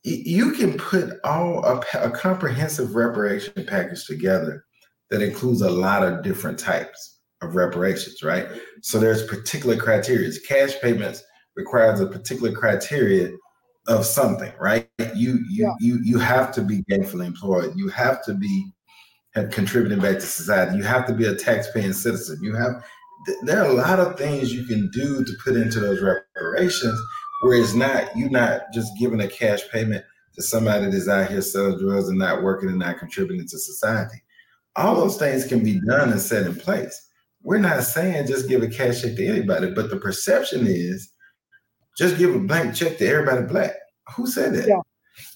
[0.04, 4.64] You can put all a, a comprehensive reparation package together
[5.10, 8.46] that includes a lot of different types of reparations, right?
[8.82, 10.30] So there's particular criteria.
[10.46, 11.24] Cash payments
[11.60, 13.32] requires a particular criteria
[13.86, 14.88] of something, right?
[15.14, 15.74] You you yeah.
[15.80, 17.72] you you have to be gainfully employed.
[17.76, 18.72] You have to be
[19.34, 20.76] have contributing back to society.
[20.76, 22.38] You have to be a tax-paying citizen.
[22.42, 22.82] You have
[23.42, 26.98] there are a lot of things you can do to put into those reparations
[27.42, 31.42] where it's not you're not just giving a cash payment to somebody that's out here
[31.42, 34.22] selling drugs and not working and not contributing to society.
[34.76, 37.08] All those things can be done and set in place.
[37.42, 41.12] We're not saying just give a cash check to anybody, but the perception is
[42.00, 43.72] just give a blank check to everybody black.
[44.16, 44.66] Who said that?
[44.66, 44.80] Yeah.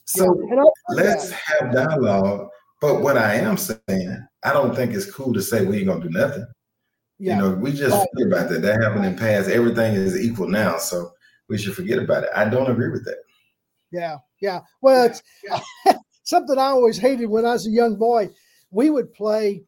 [0.06, 0.62] So yeah.
[0.88, 1.40] let's that.
[1.60, 2.48] have dialogue.
[2.80, 6.02] But what I am saying, I don't think it's cool to say we ain't gonna
[6.02, 6.46] do nothing.
[7.18, 7.36] Yeah.
[7.36, 8.08] You know, we just right.
[8.14, 8.62] forget about that.
[8.62, 9.50] That happened in past.
[9.50, 11.12] Everything is equal now, so
[11.50, 12.30] we should forget about it.
[12.34, 13.18] I don't agree with that.
[13.92, 14.60] Yeah, yeah.
[14.80, 15.22] Well, it's
[16.24, 18.30] something I always hated when I was a young boy.
[18.70, 19.64] We would play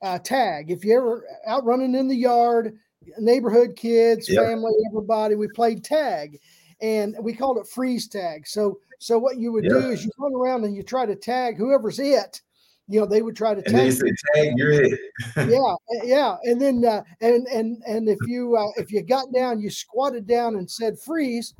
[0.00, 0.70] uh, tag.
[0.70, 2.78] If you ever out running in the yard,
[3.18, 4.44] neighborhood kids, yep.
[4.44, 5.34] family, everybody.
[5.34, 6.40] We played tag,
[6.80, 8.46] and we called it freeze tag.
[8.46, 9.72] So, so what you would yep.
[9.72, 12.40] do is you run around and you try to tag whoever's it.
[12.88, 13.92] You know, they would try to and tag.
[13.92, 15.00] Say, tag, you're it.
[15.36, 19.60] yeah, yeah, and then uh, and and and if you uh, if you got down,
[19.60, 21.54] you squatted down and said freeze.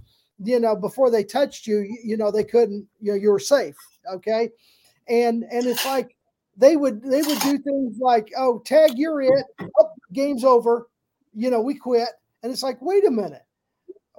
[0.44, 2.86] You know, before they touched you, you, you know they couldn't.
[3.00, 3.76] You know, you were safe.
[4.12, 4.50] Okay,
[5.08, 6.16] and and it's like
[6.56, 9.44] they would they would do things like, oh, tag, you're it.
[9.78, 10.86] Oh, game's over
[11.36, 12.08] you know, we quit.
[12.42, 13.42] And it's like, wait a minute.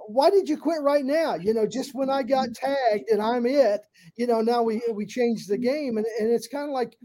[0.06, 1.34] Why did you quit right now?
[1.34, 3.82] You know, just when I got tagged and I'm it,
[4.16, 5.98] you know, now we we changed the game.
[5.98, 6.96] And, and it's kind of like,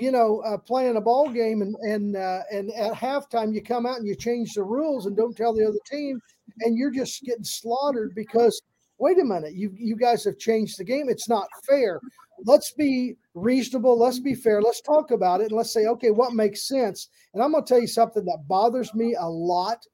[0.00, 3.84] you know, uh, playing a ball game and and uh, and at halftime you come
[3.84, 6.18] out and you change the rules and don't tell the other team,
[6.60, 8.62] and you're just getting slaughtered because
[8.98, 11.08] wait a minute, you you guys have changed the game.
[11.08, 12.00] It's not fair.
[12.44, 13.98] Let's be reasonable.
[13.98, 14.62] Let's be fair.
[14.62, 17.08] Let's talk about it and let's say, okay, what makes sense?
[17.34, 19.84] And I'm going to tell you something that bothers me a lot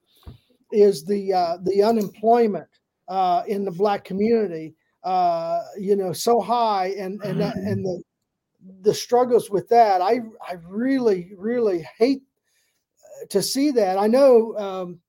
[0.73, 2.69] is the uh, the unemployment
[3.09, 4.75] uh, in the black community.
[5.03, 8.03] Uh, you know, so high, and and and the
[8.81, 10.01] the struggles with that.
[10.01, 12.23] I I really really hate
[13.31, 13.99] to see that.
[13.99, 14.57] I know.
[14.57, 15.01] Um,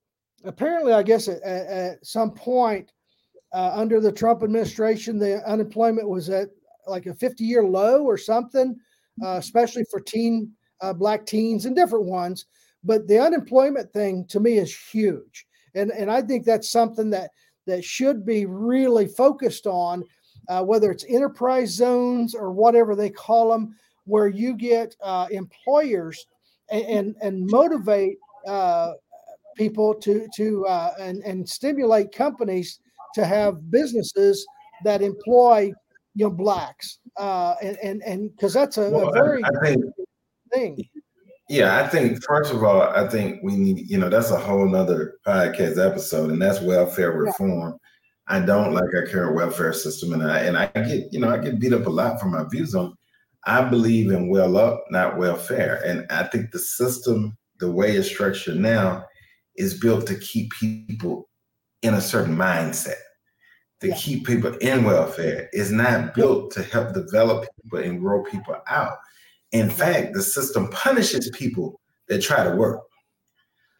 [0.44, 2.92] apparently, I guess at, at some point
[3.52, 6.48] uh, under the Trump administration, the unemployment was at
[6.86, 8.76] like a 50 year low or something,
[9.24, 12.46] uh, especially for teen uh, black teens and different ones.
[12.84, 17.30] But the unemployment thing to me is huge, and and I think that's something that
[17.66, 20.04] that should be really focused on,
[20.48, 23.74] uh, whether it's enterprise zones or whatever they call them.
[24.04, 26.26] where you get uh, employers
[26.70, 28.16] and, and, and motivate
[28.46, 28.92] uh,
[29.56, 32.78] people to to uh, and and stimulate companies
[33.14, 34.46] to have businesses
[34.84, 35.72] that employ
[36.16, 39.64] you know blacks uh, and and and because that's a, well, a very I, I
[39.64, 39.84] think,
[40.52, 40.88] thing.
[41.48, 44.66] Yeah, I think first of all, I think we need you know that's a whole
[44.66, 47.72] nother podcast episode, and that's welfare reform.
[47.72, 48.38] Yeah.
[48.38, 51.38] I don't like our current welfare system, and I and I get you know I
[51.38, 52.96] get beat up a lot for my views on.
[53.44, 58.08] I believe in well up, not welfare, and I think the system, the way it's
[58.08, 59.04] structured now,
[59.56, 61.28] is built to keep people
[61.82, 63.05] in a certain mindset.
[63.80, 63.96] To yeah.
[63.96, 68.96] keep people in welfare is not built to help develop people and grow people out.
[69.52, 72.80] In fact, the system punishes people that try to work.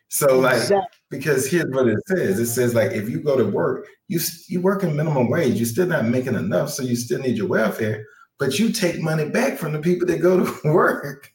[0.08, 0.98] So, like, exactly.
[1.10, 4.60] because here's what it says: it says like if you go to work, you you
[4.60, 8.04] work in minimum wage, you're still not making enough, so you still need your welfare,
[8.38, 11.32] but you take money back from the people that go to work.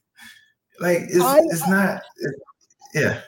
[0.80, 2.02] Like it's I, it's not,
[2.94, 3.22] yeah.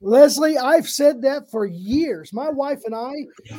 [0.00, 2.32] Leslie, I've said that for years.
[2.32, 3.12] My wife and I,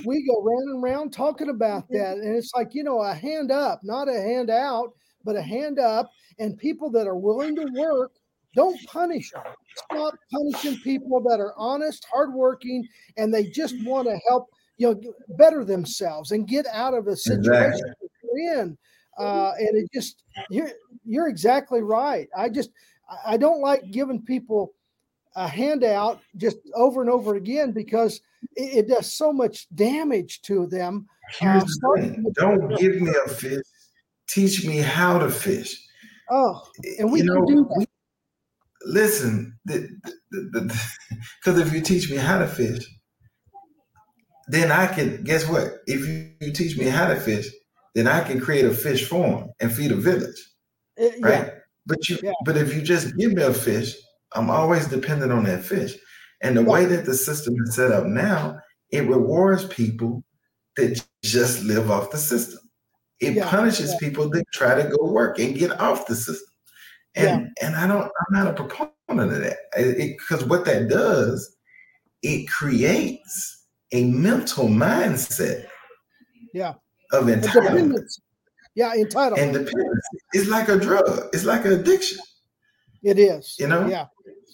[0.05, 3.51] we go round and round talking about that, and it's like you know, a hand
[3.51, 6.09] up, not a hand out, but a hand up,
[6.39, 8.11] and people that are willing to work
[8.55, 9.43] don't punish them.
[9.75, 15.13] Stop punishing people that are honest, hardworking, and they just want to help you know
[15.37, 18.09] better themselves and get out of a situation exactly.
[18.23, 18.77] they're in.
[19.17, 20.69] Uh, and it just you're
[21.05, 22.27] you're exactly right.
[22.37, 22.69] I just
[23.25, 24.73] I don't like giving people
[25.37, 28.19] a handout just over and over again because
[28.55, 31.07] it, it does so much damage to them.
[31.41, 32.33] Uh, the.
[32.33, 33.63] Don't give me a fish.
[34.27, 35.81] Teach me how to fish.
[36.29, 36.61] Oh,
[36.99, 37.77] and we you know, do that.
[37.77, 37.85] We,
[38.85, 42.85] listen, because if you teach me how to fish,
[44.47, 45.67] then I can guess what?
[45.85, 47.47] If you, you, teach me how to fish,
[47.95, 50.41] then I can create a fish farm and feed a village,
[50.99, 51.45] uh, right?
[51.45, 51.49] Yeah.
[51.85, 52.33] But you, yeah.
[52.43, 53.95] but if you just give me a fish,
[54.37, 55.95] I'm always dependent on that fish.
[56.41, 58.59] And the way that the system is set up now,
[58.91, 60.23] it rewards people
[60.75, 62.59] that just live off the system.
[63.19, 63.97] It yeah, punishes yeah.
[63.99, 66.47] people that try to go work and get off the system.
[67.15, 67.67] And yeah.
[67.67, 69.57] and I don't I'm not a proponent of that.
[69.75, 71.57] Because what that does,
[72.21, 75.65] it creates a mental mindset
[76.53, 76.73] yeah
[77.13, 78.05] of entitlement.
[78.75, 79.39] Yeah, entitlement.
[79.39, 80.05] And dependence.
[80.33, 82.19] It's like a drug, it's like an addiction.
[83.07, 83.55] It is.
[83.59, 83.87] You know?
[83.87, 84.07] Yeah.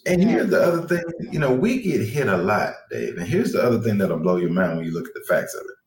[0.06, 3.18] And here's the other thing, you know, we get hit a lot, Dave.
[3.18, 5.54] And here's the other thing that'll blow your mind when you look at the facts
[5.56, 5.78] of it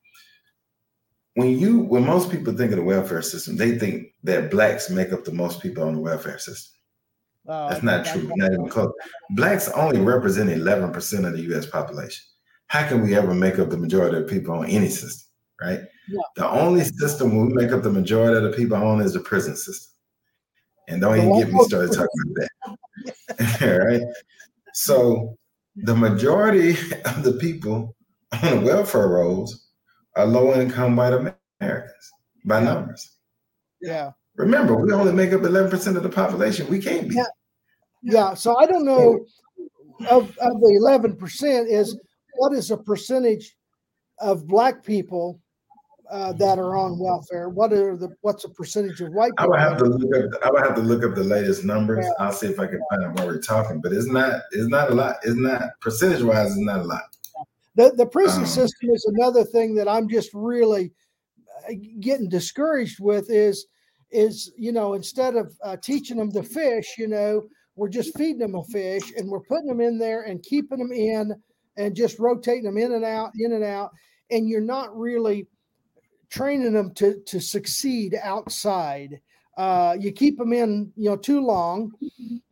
[1.37, 5.13] when you when most people think of the welfare system, they think that blacks make
[5.13, 6.73] up the most people on the welfare system.
[7.47, 8.31] Uh, That's not true.
[8.37, 8.91] Not even close.
[9.31, 12.25] Blacks only represent 11% of the US population.
[12.69, 15.29] How can we ever make up the majority of people on any system?
[15.61, 15.81] Right?
[16.09, 16.21] Yeah.
[16.37, 19.57] The only system we make up the majority of the people on is the prison
[19.57, 19.93] system.
[20.89, 22.49] And don't even get me started talking about
[23.39, 23.63] that.
[23.63, 24.03] All right.
[24.73, 25.37] So
[25.77, 26.71] the majority
[27.05, 27.97] of the people
[28.33, 29.69] on the welfare rolls
[30.17, 32.13] are low income white Americans
[32.45, 33.17] by numbers.
[33.81, 34.13] Yeah.
[34.37, 36.69] Remember, we only make up 11% of the population.
[36.69, 37.17] We can't be.
[37.17, 37.25] Yeah.
[38.03, 38.35] yeah.
[38.35, 39.27] So I don't know
[40.09, 41.99] of, of the 11% is
[42.35, 43.57] what is a percentage
[44.19, 45.41] of black people
[46.11, 47.49] uh, that are on welfare?
[47.49, 49.33] What are the what's the percentage of white?
[49.39, 50.43] I would have to look up.
[50.45, 52.05] I would have to look up the latest numbers.
[52.05, 52.25] Yeah.
[52.25, 53.81] I'll see if I can find out what we're talking.
[53.81, 54.43] But it's not.
[54.53, 55.17] It's not a lot.
[55.23, 56.51] It's not percentage wise.
[56.53, 57.03] It's not a lot.
[57.75, 60.93] The the prison um, system is another thing that I'm just really
[61.69, 63.31] uh, getting discouraged with.
[63.31, 63.67] Is
[64.11, 67.43] is you know instead of uh, teaching them to fish, you know,
[67.75, 70.93] we're just feeding them a fish and we're putting them in there and keeping them
[70.93, 71.35] in
[71.77, 73.91] and just rotating them in and out, in and out,
[74.31, 75.47] and you're not really
[76.31, 79.21] training them to to succeed outside.
[79.57, 81.91] Uh, you keep them in, you know, too long.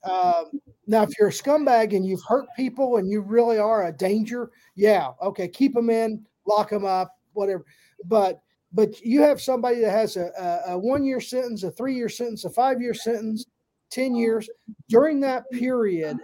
[0.05, 0.45] Uh,
[0.87, 4.51] now, if you're a scumbag and you've hurt people and you really are a danger,
[4.75, 7.65] yeah, okay, keep them in, lock them up, whatever.
[8.07, 8.41] But
[8.73, 12.45] but you have somebody that has a, a, one year sentence, a three year sentence,
[12.45, 13.45] a five year sentence,
[13.91, 14.49] ten years.
[14.89, 16.19] During that period,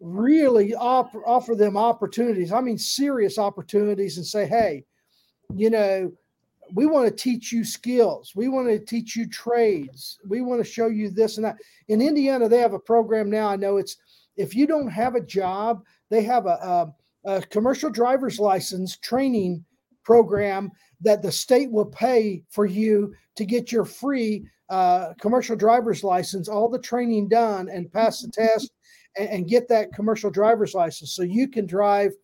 [0.00, 2.52] really op- offer them opportunities.
[2.52, 4.84] I mean, serious opportunities, and say, hey,
[5.56, 6.12] you know,
[6.74, 8.32] we want to teach you skills.
[8.34, 10.18] We want to teach you trades.
[10.26, 11.56] We want to show you this and that.
[11.88, 13.48] In Indiana, they have a program now.
[13.48, 13.96] I know it's
[14.36, 16.92] if you don't have a job, they have a,
[17.26, 19.64] a, a commercial driver's license training
[20.04, 26.04] program that the state will pay for you to get your free uh, commercial driver's
[26.04, 28.70] license, all the training done, and pass the test
[29.16, 32.12] and, and get that commercial driver's license so you can drive–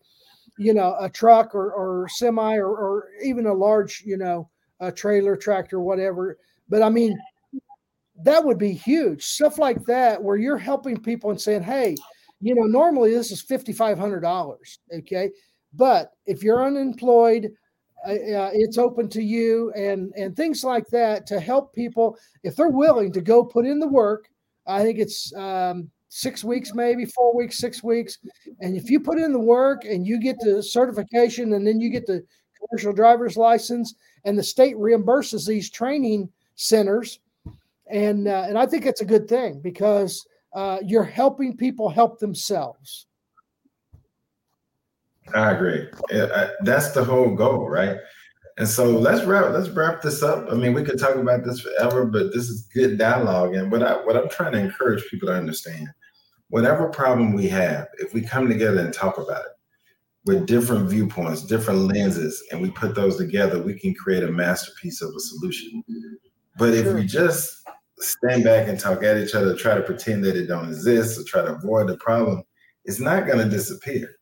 [0.57, 4.49] you know, a truck or, or semi or, or even a large, you know,
[4.79, 6.37] a trailer, tractor, whatever.
[6.69, 7.17] But I mean,
[8.23, 9.23] that would be huge.
[9.23, 11.95] Stuff like that, where you're helping people and saying, hey,
[12.41, 14.57] you know, normally this is $5,500.
[14.99, 15.31] Okay.
[15.73, 17.51] But if you're unemployed,
[18.07, 22.55] uh, uh, it's open to you and and things like that to help people if
[22.55, 24.29] they're willing to go put in the work.
[24.67, 28.17] I think it's um, six weeks, maybe four weeks, six weeks,
[28.61, 31.89] and if you put in the work and you get the certification and then you
[31.89, 32.23] get the
[32.59, 33.95] commercial driver's license,
[34.25, 37.19] and the state reimburses these training centers,
[37.89, 42.19] and uh, and I think it's a good thing because uh, you're helping people help
[42.19, 43.05] themselves.
[45.33, 45.87] I agree.
[46.61, 47.97] That's the whole goal, right?
[48.57, 50.47] And so let's wrap let's wrap this up.
[50.51, 53.53] I mean, we could talk about this forever, but this is good dialogue.
[53.53, 55.89] And what I what I'm trying to encourage people to understand,
[56.49, 59.51] whatever problem we have, if we come together and talk about it
[60.25, 65.03] with different viewpoints, different lenses, and we put those together, we can create a masterpiece
[65.03, 65.83] of a solution.
[66.57, 67.63] But if we just
[67.99, 71.23] stand back and talk at each other, try to pretend that it don't exist, or
[71.23, 72.41] try to avoid the problem,
[72.85, 74.16] it's not going to disappear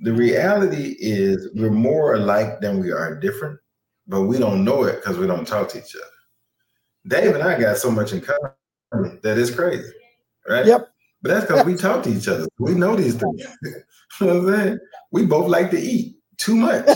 [0.00, 3.58] the reality is we're more alike than we are different,
[4.06, 6.04] but we don't know it because we don't talk to each other.
[7.06, 9.90] Dave and I got so much in common that it's crazy,
[10.48, 10.66] right?
[10.66, 10.88] Yep.
[11.22, 12.46] But that's because we talk to each other.
[12.58, 13.44] We know these things.
[13.62, 14.78] you know what I'm saying?
[15.10, 16.86] We both like to eat too much.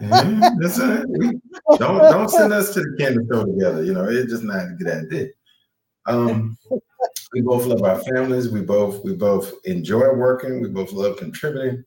[0.00, 1.04] that's right.
[1.08, 1.40] We,
[1.78, 3.82] don't don't send us to the candy store together.
[3.82, 5.28] You know, it's just not a good idea.
[6.06, 6.58] Um,
[7.32, 8.50] we both love our families.
[8.50, 10.60] We both we both enjoy working.
[10.60, 11.84] We both love contributing.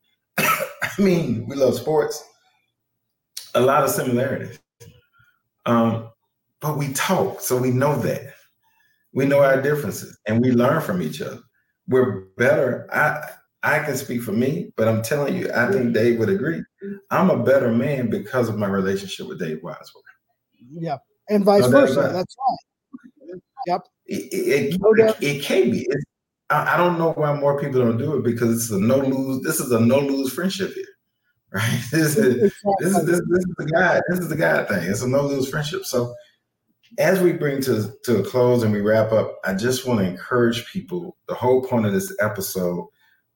[1.01, 2.23] I mean, we love sports.
[3.55, 4.59] A lot of similarities.
[5.65, 6.09] Um,
[6.61, 8.33] but we talk, so we know that.
[9.13, 11.39] We know our differences and we learn from each other.
[11.87, 12.87] We're better.
[12.93, 13.31] I
[13.63, 16.63] I can speak for me, but I'm telling you, I think Dave would agree.
[17.11, 20.03] I'm a better man because of my relationship with Dave Wadsworth.
[20.69, 20.97] Yeah.
[21.29, 22.09] And vice no versa.
[22.13, 23.41] That's right.
[23.67, 23.81] Yep.
[24.05, 25.87] It, it, no it, it, can be.
[25.89, 26.05] It's,
[26.49, 29.43] I, don't know why more people don't do it because it's a no lose.
[29.43, 30.85] This is a no lose friendship here,
[31.51, 31.81] right?
[31.91, 34.01] This is this is this, this is the guy.
[34.09, 34.89] This is the guy thing.
[34.89, 35.85] It's a no lose friendship.
[35.85, 36.13] So
[36.97, 40.07] as we bring to to a close and we wrap up, I just want to
[40.07, 41.15] encourage people.
[41.27, 42.87] The whole point of this episode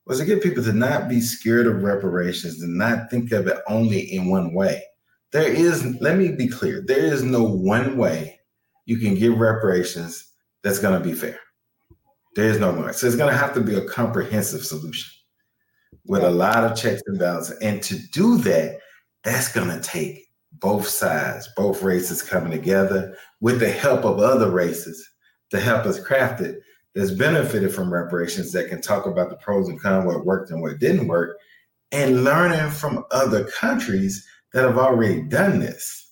[0.05, 3.59] was to get people to not be scared of reparations and not think of it
[3.67, 4.83] only in one way.
[5.31, 8.39] There is, let me be clear, there is no one way
[8.85, 11.39] you can give reparations that's going to be fair.
[12.35, 12.93] There is no one.
[12.93, 15.11] So it's going to have to be a comprehensive solution
[16.05, 17.57] with a lot of checks and balances.
[17.59, 18.79] And to do that,
[19.23, 24.49] that's going to take both sides, both races coming together with the help of other
[24.49, 25.07] races
[25.51, 26.61] to help us craft it
[26.93, 30.61] that's benefited from reparations that can talk about the pros and cons, what worked and
[30.61, 31.37] what didn't work,
[31.91, 36.11] and learning from other countries that have already done this.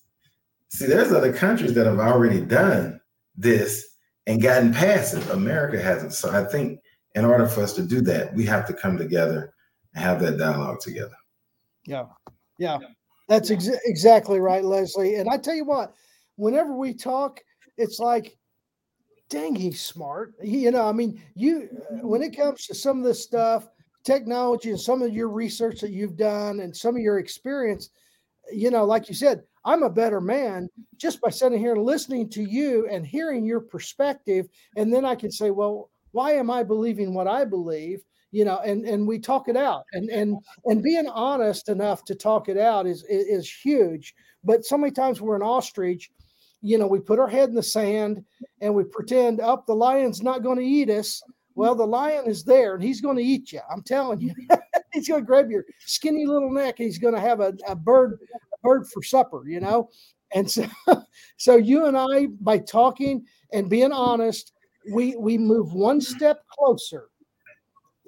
[0.70, 3.00] See, there's other countries that have already done
[3.36, 3.91] this
[4.26, 5.28] and gotten past it.
[5.30, 6.14] America hasn't.
[6.14, 6.80] So I think
[7.14, 9.54] in order for us to do that, we have to come together
[9.94, 11.16] and have that dialogue together.
[11.84, 12.06] Yeah.
[12.58, 12.78] Yeah.
[13.28, 15.16] That's ex- exactly right, Leslie.
[15.16, 15.94] And I tell you what,
[16.36, 17.40] whenever we talk,
[17.76, 18.36] it's like,
[19.28, 20.34] dang, he's smart.
[20.42, 23.68] He, you know, I mean, you, uh, when it comes to some of this stuff,
[24.04, 27.90] technology and some of your research that you've done and some of your experience,
[28.52, 30.26] you know, like you said, I'm a better mm-hmm.
[30.26, 34.48] man just by sitting here listening to you and hearing your perspective.
[34.76, 38.02] And then I can say, well, why am I believing what I believe?
[38.32, 39.84] You know, and and we talk it out.
[39.92, 44.14] And and and being honest enough to talk it out is is, is huge.
[44.42, 46.10] But so many times we're an ostrich,
[46.62, 48.24] you know, we put our head in the sand
[48.60, 51.22] and we pretend up oh, the lion's not going to eat us.
[51.54, 53.60] Well, the lion is there and he's going to eat you.
[53.70, 54.34] I'm telling you,
[54.92, 56.76] he's going to grab your skinny little neck.
[56.78, 58.18] He's going to have a, a bird
[58.62, 59.90] bird for supper, you know?
[60.34, 60.66] And so,
[61.36, 64.52] so you and I, by talking and being honest,
[64.92, 67.08] we we move one step closer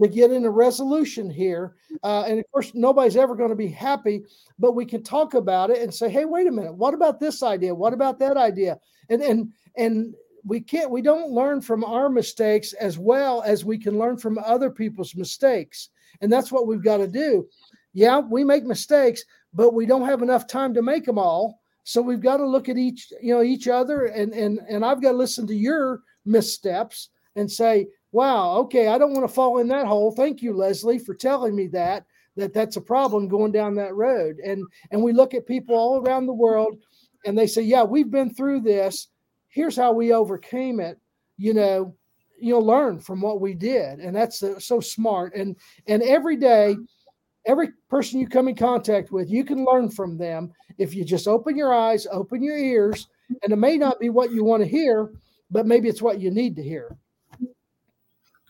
[0.03, 1.77] to getting a resolution here.
[2.03, 4.23] Uh, and of course, nobody's ever going to be happy,
[4.59, 6.75] but we can talk about it and say, "Hey, wait a minute.
[6.75, 7.75] What about this idea?
[7.75, 8.79] What about that idea?"
[9.09, 10.15] And and and
[10.45, 10.91] we can't.
[10.91, 15.15] We don't learn from our mistakes as well as we can learn from other people's
[15.15, 15.89] mistakes,
[16.21, 17.49] and that's what we've got to do.
[17.93, 21.61] Yeah, we make mistakes, but we don't have enough time to make them all.
[21.85, 25.03] So we've got to look at each, you know, each other, and and and I've
[25.03, 29.59] got to listen to your missteps and say, wow, okay, I don't want to fall
[29.59, 30.13] in that hole.
[30.13, 32.05] Thank you, Leslie, for telling me that
[32.37, 34.39] that that's a problem going down that road.
[34.45, 36.79] And and we look at people all around the world,
[37.25, 39.09] and they say, yeah, we've been through this.
[39.55, 40.99] Here's how we overcame it.
[41.39, 41.95] You know,
[42.39, 45.35] you'll learn from what we did, and that's uh, so smart.
[45.35, 46.77] And and every day
[47.47, 51.29] every person you come in contact with, you can learn from them if you just
[51.29, 53.09] open your eyes, open your ears,
[53.43, 55.13] and it may not be what you want to hear,
[55.51, 56.97] but maybe it's what you need to hear.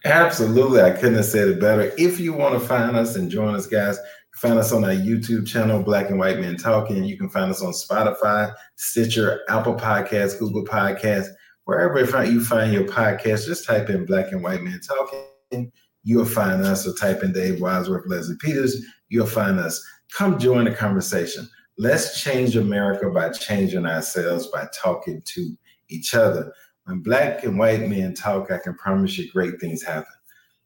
[0.04, 0.82] Absolutely.
[0.82, 1.92] I couldn't have said it better.
[1.96, 3.98] If you want to find us and join us, guys,
[4.36, 7.04] find us on our YouTube channel, Black and White Men Talking.
[7.04, 11.28] You can find us on Spotify, Stitcher, Apple Podcasts, Google Podcasts,
[11.64, 13.46] wherever you find your podcast.
[13.46, 15.72] Just type in Black and White Men Talking.
[16.02, 18.84] You'll find us, or type in Dave Wadsworth, Leslie Peters.
[19.08, 19.82] You'll find us.
[20.12, 21.48] Come join the conversation.
[21.78, 25.56] Let's change America by changing ourselves by talking to
[25.88, 26.52] each other.
[26.84, 30.12] When black and white men talk, I can promise you great things happen.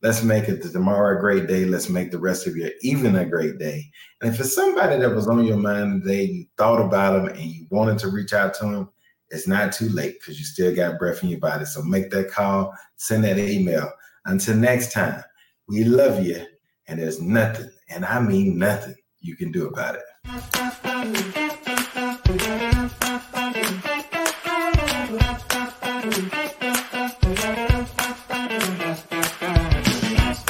[0.01, 1.65] Let's make it tomorrow a great day.
[1.65, 3.91] Let's make the rest of your evening a great day.
[4.21, 7.41] And if it's somebody that was on your mind today, you thought about them and
[7.41, 8.91] you wanted to reach out to them,
[9.31, 11.65] it's not too late because you still got breath in your body.
[11.65, 13.91] So make that call, send that email.
[14.25, 15.23] Until next time,
[15.69, 16.47] we love you,
[16.87, 20.68] and there's nothing, and I mean nothing, you can do about it.